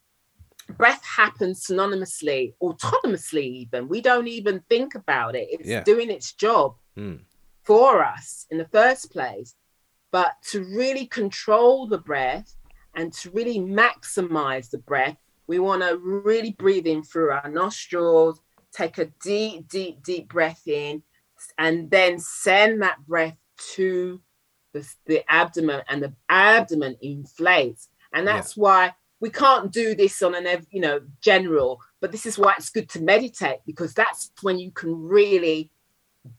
[0.77, 3.89] breath happens synonymously, autonomously, even.
[3.89, 5.49] We don't even think about it.
[5.51, 5.83] It's Yeah.
[5.83, 7.21] doing its job mm.
[7.65, 9.55] for us in the first place.
[10.11, 12.55] But to really control the breath
[12.95, 18.41] and to really maximize the breath, we want to really breathe in through our nostrils,
[18.73, 21.03] take a deep, deep, deep breath in,
[21.59, 23.37] and then send that breath
[23.75, 24.21] to
[24.73, 27.89] the, the abdomen and the abdomen inflates.
[28.13, 28.63] And that's yeah.
[28.63, 32.71] why we can't do this on an, you know, general, but this is why it's
[32.71, 35.71] good to meditate because that's when you can really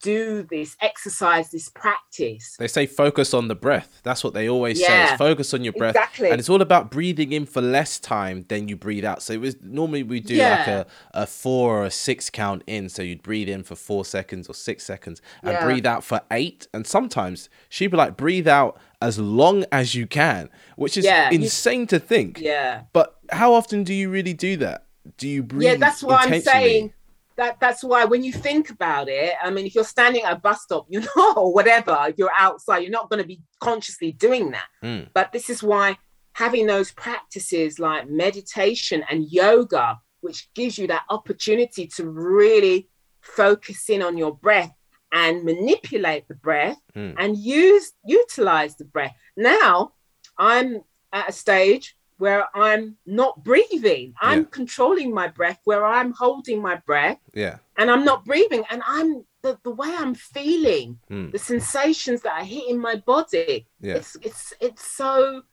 [0.01, 2.55] do this exercise, this practice.
[2.57, 4.01] They say focus on the breath.
[4.03, 5.17] That's what they always yeah, say.
[5.17, 5.95] focus on your breath.
[5.95, 6.29] Exactly.
[6.29, 9.21] And it's all about breathing in for less time than you breathe out.
[9.21, 10.57] So it was normally we do yeah.
[10.57, 12.89] like a, a four or a six count in.
[12.89, 15.65] So you'd breathe in for four seconds or six seconds and yeah.
[15.65, 16.67] breathe out for eight.
[16.73, 21.87] And sometimes she'd be like, breathe out as long as you can, which is insane
[21.87, 22.39] to think.
[22.39, 22.83] Yeah.
[22.93, 24.85] But how often do you really do that?
[25.17, 25.63] Do you breathe?
[25.63, 26.93] Yeah, that's what I'm saying
[27.39, 30.39] that that's why when you think about it, I mean, if you're standing at a
[30.39, 34.51] bus stop, you know, or whatever, you're outside, you're not going to be consciously doing
[34.51, 34.67] that.
[34.83, 35.07] Mm.
[35.13, 35.97] But this is why
[36.33, 42.89] having those practices like meditation and yoga, which gives you that opportunity to really
[43.21, 44.73] focus in on your breath
[45.13, 47.15] and manipulate the breath mm.
[47.17, 49.15] and use utilize the breath.
[49.37, 49.93] Now
[50.37, 50.81] I'm
[51.13, 54.13] at a stage where I'm not breathing.
[54.21, 54.47] I'm yeah.
[54.51, 57.17] controlling my breath, where I'm holding my breath.
[57.33, 57.57] Yeah.
[57.77, 58.63] And I'm not breathing.
[58.69, 61.31] And I'm the, the way I'm feeling, mm.
[61.31, 63.67] the sensations that are hitting my body.
[63.79, 63.95] Yeah.
[63.95, 65.43] It's it's it's so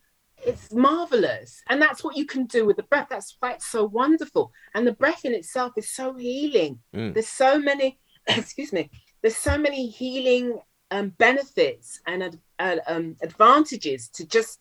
[0.45, 1.63] it's marvelous.
[1.69, 3.07] And that's what you can do with the breath.
[3.09, 4.53] That's why it's so wonderful.
[4.75, 6.81] And the breath in itself is so healing.
[6.95, 7.15] Mm.
[7.15, 8.91] There's so many, excuse me,
[9.23, 10.59] there's so many healing
[10.91, 14.61] um, benefits and uh, um, advantages to just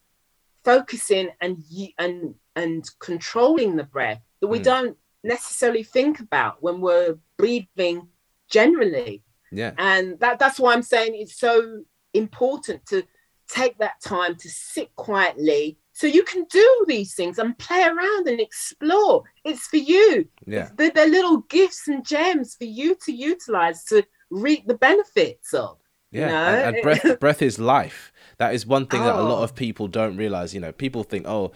[0.65, 1.63] focusing and
[1.97, 4.63] and and controlling the breath that we mm.
[4.63, 8.07] don't necessarily think about when we're breathing
[8.49, 9.23] generally.
[9.51, 9.71] Yeah.
[9.77, 13.03] And that that's why I'm saying it's so important to
[13.47, 18.27] take that time to sit quietly so you can do these things and play around
[18.27, 19.23] and explore.
[19.45, 20.27] It's for you.
[20.45, 20.69] Yeah.
[20.75, 25.77] They're, they're little gifts and gems for you to utilize to reap the benefits of.
[26.11, 26.21] Yeah.
[26.21, 26.35] You know?
[26.35, 29.05] and, and breath breath is life that is one thing oh.
[29.05, 29.43] that a lot oh.
[29.43, 30.53] of people don't realize.
[30.53, 31.51] You know, people think, oh,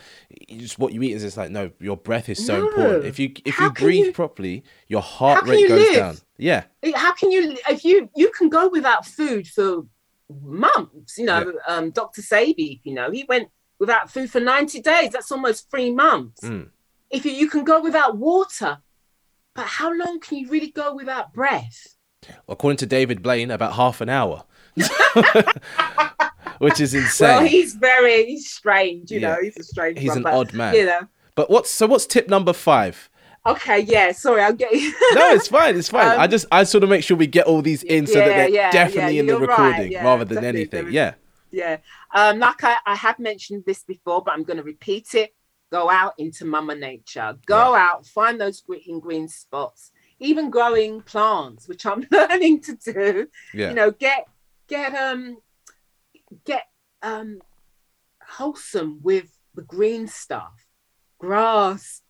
[0.49, 2.67] just what you eat is just like no, your breath is so no.
[2.67, 3.05] important.
[3.05, 4.11] If you if How you breathe you...
[4.13, 5.95] properly, your heart rate goes live?
[5.95, 6.17] down.
[6.37, 6.63] Yeah.
[6.95, 9.85] How can you if you you can go without food for
[10.29, 11.17] months?
[11.17, 11.75] You know, yeah.
[11.75, 12.21] um, Dr.
[12.21, 13.49] Sebi, you know, he went
[13.79, 15.11] without food for ninety days.
[15.11, 16.41] That's almost three months.
[16.41, 16.69] Mm.
[17.09, 18.77] If you, you can go without water,
[19.55, 21.95] but how long can you really go without breath?
[22.47, 24.43] According to David Blaine, about half an hour.
[26.59, 27.27] which is insane.
[27.27, 29.35] Well, he's very he's strange, you yeah.
[29.35, 29.41] know.
[29.41, 29.99] He's a strange.
[29.99, 30.75] He's one, an but, odd man.
[30.75, 31.01] You know.
[31.35, 31.87] But what's so?
[31.87, 33.09] What's tip number five?
[33.45, 34.11] Okay, yeah.
[34.11, 34.79] Sorry, I'm getting.
[35.13, 35.75] no, it's fine.
[35.77, 36.11] It's fine.
[36.11, 38.27] Um, I just I sort of make sure we get all these in so yeah,
[38.27, 40.91] that they're yeah, definitely yeah, in the recording right, rather than anything.
[40.91, 41.15] Yeah.
[41.51, 41.77] Yeah.
[42.13, 45.33] Um, like I, I have mentioned this before, but I'm going to repeat it.
[45.71, 47.37] Go out into Mama Nature.
[47.45, 49.91] Go out, find those green green spots.
[50.19, 53.27] Even growing plants, which I'm learning to do.
[53.53, 53.69] Yeah.
[53.69, 54.27] You know, get
[54.67, 55.37] get um
[56.45, 56.65] get
[57.01, 57.41] um,
[58.25, 60.65] wholesome with the green stuff,
[61.19, 62.01] grass.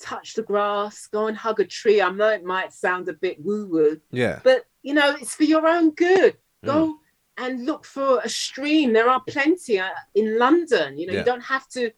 [0.00, 2.00] Touch the grass, go and hug a tree.
[2.00, 5.42] I know it might sound a bit woo woo, yeah, but you know it's for
[5.42, 6.36] your own good.
[6.64, 6.94] Go mm.
[7.36, 8.92] and look for a stream.
[8.92, 10.98] There are plenty uh, in London.
[10.98, 11.18] You know, yeah.
[11.18, 11.90] you don't have to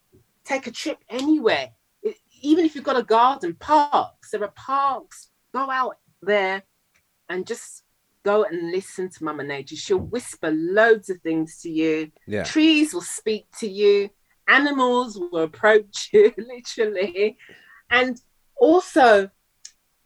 [0.45, 1.71] take a trip anywhere.
[2.03, 4.31] It, even if you've got a garden, parks.
[4.31, 5.29] There are parks.
[5.53, 6.63] Go out there
[7.29, 7.83] and just
[8.25, 9.77] go and listen to Mama Nature.
[9.77, 12.11] She'll whisper loads of things to you.
[12.27, 12.45] Yeah.
[12.45, 14.11] Trees will speak to you.
[14.49, 17.37] Animals will approach you, literally.
[17.91, 18.21] And
[18.57, 19.31] also,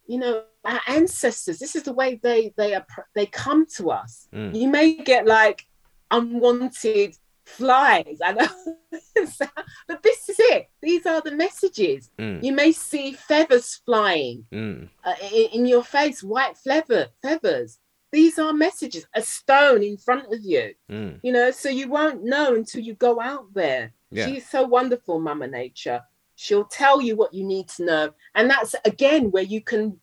[0.06, 4.28] you know, our ancestors, this is the way they they are they come to us.
[4.32, 4.54] Mm.
[4.54, 5.66] You may get like
[6.10, 8.18] unwanted flies.
[8.24, 8.48] I know.
[9.88, 10.68] but this is it.
[10.82, 12.10] These are the messages.
[12.18, 12.42] Mm.
[12.42, 14.88] You may see feathers flying mm.
[15.04, 17.78] uh, in, in, your face, white feather, feathers.
[18.14, 21.18] These are messages, a stone in front of you, mm.
[21.24, 23.92] you know, so you won't know until you go out there.
[24.12, 24.26] Yeah.
[24.28, 26.00] She's so wonderful, Mama Nature.
[26.36, 28.10] She'll tell you what you need to know.
[28.36, 29.98] And that's again where you can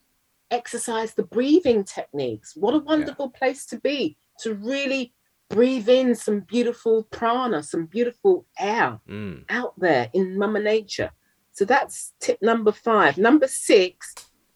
[0.52, 2.54] exercise the breathing techniques.
[2.54, 3.40] What a wonderful yeah.
[3.40, 5.14] place to be to really
[5.48, 9.46] breathe in some beautiful prana, some beautiful air mm.
[9.48, 11.12] out there in Mama Nature.
[11.54, 13.18] So that's tip number five.
[13.18, 14.14] Number six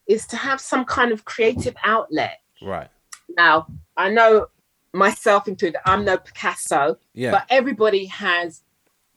[0.08, 2.42] is to have some kind of creative outlet.
[2.62, 2.90] Right.
[3.30, 3.68] Now,
[3.98, 4.48] I know
[4.94, 7.32] myself included, I'm no Picasso, yeah.
[7.32, 8.64] but everybody has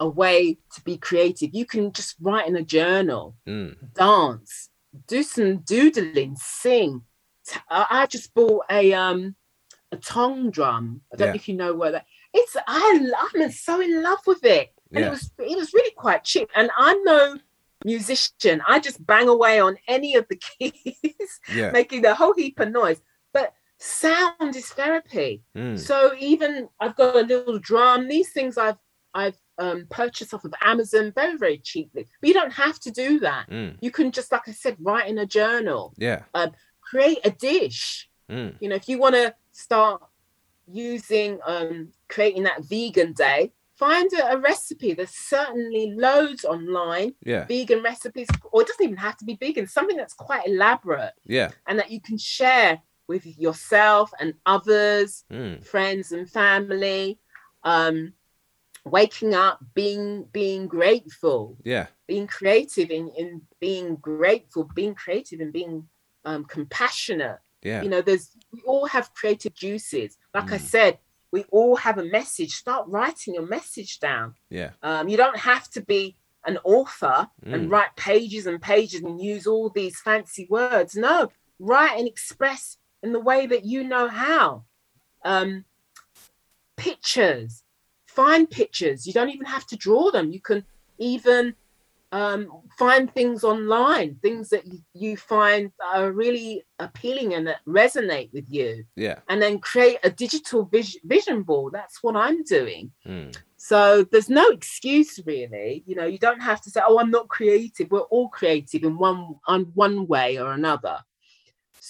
[0.01, 1.51] a way to be creative.
[1.53, 3.77] You can just write in a journal, mm.
[3.95, 4.71] dance,
[5.07, 7.03] do some doodling, sing.
[7.71, 9.35] I just bought a um
[9.91, 11.01] a tongue drum.
[11.13, 11.33] I don't yeah.
[11.33, 12.07] know if you know where that.
[12.35, 15.07] It's I I'm so in love with it, and yeah.
[15.07, 16.51] it was it was really quite cheap.
[16.55, 17.39] And I'm no
[17.85, 18.63] musician.
[18.67, 21.71] I just bang away on any of the keys, yeah.
[21.71, 23.01] making a whole heap of noise.
[23.79, 25.43] Sound is therapy.
[25.57, 25.79] Mm.
[25.79, 28.09] So even I've got a little drum.
[28.09, 28.77] These things I've
[29.15, 32.07] I've um, purchased off of Amazon very very cheaply.
[32.21, 33.49] But you don't have to do that.
[33.49, 33.77] Mm.
[33.81, 36.23] You can just like I said, write in a journal, Yeah.
[36.81, 38.09] create a dish.
[38.29, 38.55] Mm.
[38.61, 40.03] You know, if you want to start
[40.71, 44.93] using um, creating that vegan day, find a, a recipe.
[44.93, 47.47] There's certainly loads online Yeah.
[47.47, 49.67] vegan recipes, or it doesn't even have to be vegan.
[49.69, 51.51] Something that's quite elaborate Yeah.
[51.67, 55.65] and that you can share with yourself and others Mm.
[55.65, 57.19] friends and family
[57.65, 58.13] um
[58.85, 61.87] waking up being being grateful Yeah.
[62.07, 65.89] being creative in in being grateful being creative and being
[66.25, 67.83] um compassionate Yeah.
[67.83, 70.61] you know there's we all have creative juices like i Mm.
[70.75, 70.99] said
[71.33, 74.73] we all have a message start writing your message down Yeah.
[74.83, 77.55] um you don't have to be an author Mm.
[77.55, 82.77] and write pages and pages and use all these fancy words no write and express
[83.03, 84.65] in the way that you know how
[85.25, 85.65] um
[86.77, 87.65] pictures
[88.07, 90.65] find pictures you don't even have to draw them you can
[90.99, 91.55] even
[92.11, 98.47] um, find things online things that you, find are really appealing and that resonate with
[98.49, 99.19] you Yeah.
[99.29, 103.37] and then create a digital vis- vision board that's what i'm doing Mm.
[103.59, 105.83] so there's no excuse really.
[105.87, 108.97] You know, you don't have to say, "Oh, I'm not creative." We're all creative in
[108.99, 110.99] one on one way or another.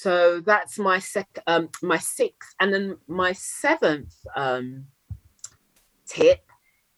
[0.02, 2.54] So that's my sec um my sixth.
[2.60, 4.86] And then my seventh um
[6.06, 6.42] tip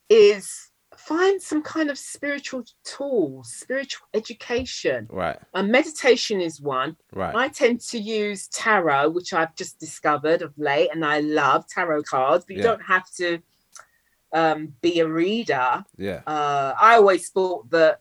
[0.08, 5.08] is find some kind of spiritual tools, spiritual education.
[5.10, 5.38] Right.
[5.54, 6.96] Um, meditation is one.
[7.14, 7.34] Right.
[7.34, 12.02] I tend to use tarot, which I've just discovered of late, and I love tarot
[12.02, 12.68] cards, but you Yeah.
[12.70, 13.38] don't have to
[14.32, 15.84] um, be a reader.
[15.96, 16.20] Yeah.
[16.26, 18.00] Uh, I always thought that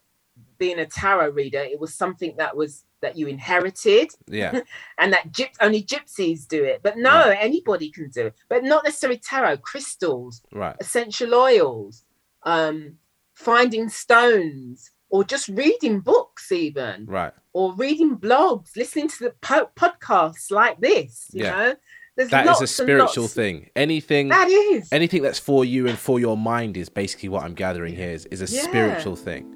[0.60, 4.60] being a tarot reader, it was something that was that you inherited, Yeah.
[5.00, 6.82] and that gyp- only gypsies do it.
[6.84, 8.34] But no, anybody can do it.
[8.50, 10.76] But not necessarily tarot, crystals, Right.
[10.82, 12.04] essential oils,
[12.44, 12.98] um,
[13.36, 17.34] finding stones, or just reading books, even Right.
[17.54, 21.30] or reading blogs, listening to the po- podcasts like this.
[21.32, 21.52] You Yeah.
[21.52, 21.76] know,
[22.18, 23.70] there's That is a spiritual thing.
[23.78, 24.90] Anything That is.
[24.92, 28.26] anything that's for you and for your mind is basically what I'm gathering here is,
[28.26, 28.62] is a Yeah.
[28.64, 29.56] spiritual thing.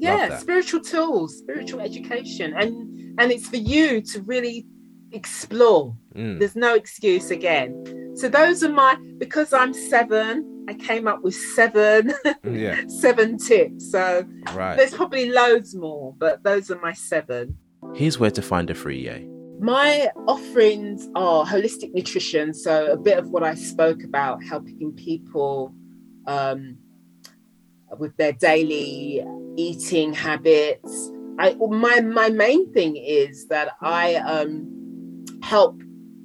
[0.00, 4.66] Yeah, spiritual tools, spiritual education, and and it's for you to really
[5.12, 5.96] explore.
[6.14, 6.38] Mm.
[6.38, 8.12] There's no excuse again.
[8.16, 10.66] So those are my because I'm seven.
[10.68, 12.12] I came up with seven
[12.44, 12.82] Yeah.
[12.88, 13.90] seven tips.
[13.90, 14.24] So
[14.54, 14.76] Right.
[14.76, 17.56] there's probably loads more, but those are my seven.
[17.94, 19.26] Here's where to find a free yay.
[19.60, 25.74] My offerings are holistic nutrition, so a bit of what I spoke about, helping people
[26.26, 26.76] um,
[27.96, 29.24] with their daily
[29.56, 31.10] eating habits.
[31.38, 35.80] I my my main thing is that I um, help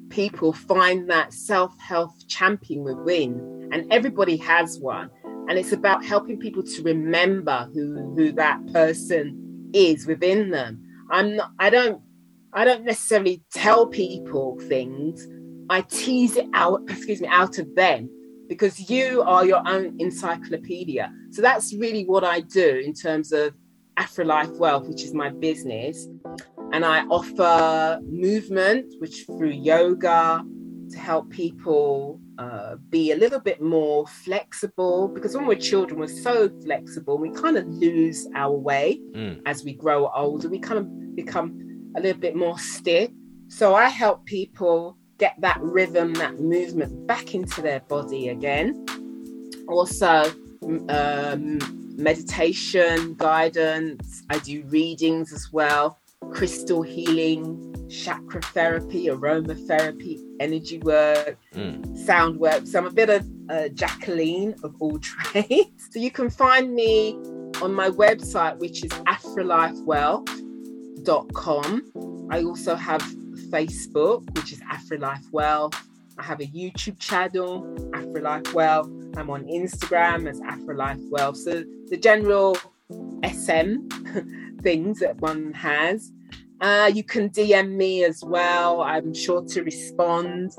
[0.10, 5.10] people find that self health champion within, and everybody has one,
[5.48, 10.82] and it's about helping people to remember who who that person is within them.
[11.12, 11.52] I'm not.
[11.60, 12.02] I don't
[12.54, 15.28] I don't necessarily tell people things.
[15.70, 18.10] I tease it out, excuse me, out of them
[18.54, 21.12] because you are your own encyclopedia.
[21.32, 23.54] So that's really what I do in terms of
[23.98, 26.08] Afrolife Wealth, which is my business.
[26.72, 30.44] And I offer movement, which through yoga
[30.92, 36.08] to help people uh, be a little bit more flexible because when we're children, we're
[36.30, 37.18] so flexible.
[37.18, 39.42] We kind of lose our way Mm.
[39.46, 40.48] as we grow older.
[40.50, 41.48] We kind of become
[41.98, 43.10] a little bit more stiff.
[43.48, 48.86] So I help people get that rhythm, that movement back into their body again.
[49.68, 50.32] Also,
[50.90, 51.60] um,
[51.98, 54.24] meditation, guidance.
[54.30, 56.00] I do readings as well,
[56.32, 61.96] crystal healing, chakra therapy, aromatherapy, energy work, Mm.
[61.98, 62.66] sound work.
[62.66, 65.90] So I'm a bit of uh, Jacqueline of all trades.
[65.92, 67.14] So you can find me
[67.62, 68.90] on my website, which is
[71.04, 72.28] afrolifewealth.com.
[72.32, 73.02] I also have
[73.54, 75.80] Facebook, which is Afrolife Wealth.
[76.18, 77.62] I have a YouTube channel,
[77.92, 78.90] Afrolife Wealth.
[79.16, 81.38] I'm on Instagram as Afrolife Wealth.
[81.38, 82.58] So the general
[83.24, 83.88] SM
[84.62, 86.12] things that one has.
[86.62, 88.82] Uh, you can DM me as well.
[88.82, 90.54] I'm sure to respond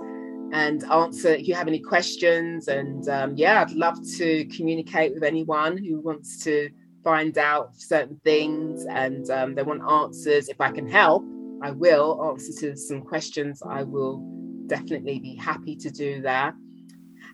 [0.53, 2.69] and answer if you have any questions.
[2.69, 6.71] And um, yeah, I'd love to communicate with anyone who wants to
[7.03, 10.49] find out certain things and um, they want answers.
[10.49, 11.25] If I can help,
[11.65, 13.63] I will answer to some questions.
[13.67, 14.19] I will
[14.67, 16.53] definitely be happy to do that.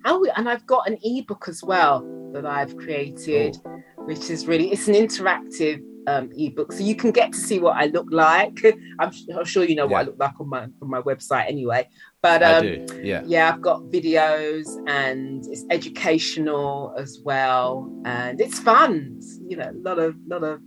[0.05, 3.57] And, we, and I've got an ebook as well that I've created,
[3.97, 7.77] which is really it's an interactive um, ebook, so you can get to see what
[7.77, 8.65] I look like.
[9.01, 11.89] I'm, I'm sure you know what I look like on my on my website anyway.
[12.23, 12.87] But um.
[13.03, 13.23] Yeah.
[13.27, 19.17] yeah, I've got videos and it's educational as well, and it's fun.
[19.19, 20.61] It's, you know, a lot of lot of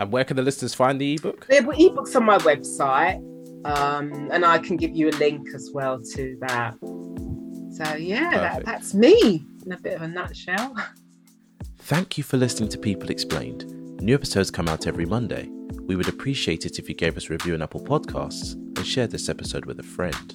[0.00, 1.46] And where can the listeners find the ebook?
[1.50, 3.16] were ebooks on my website,
[3.66, 6.74] um, and I can give you a link as well to that.
[7.72, 10.74] So yeah, that, that's me in a bit of a nutshell.
[11.80, 13.66] Thank you for listening to People Explained.
[14.00, 15.50] New episodes come out every Monday.
[15.82, 19.10] We would appreciate it if you gave us a review on Apple Podcasts and shared
[19.10, 20.34] this episode with a friend.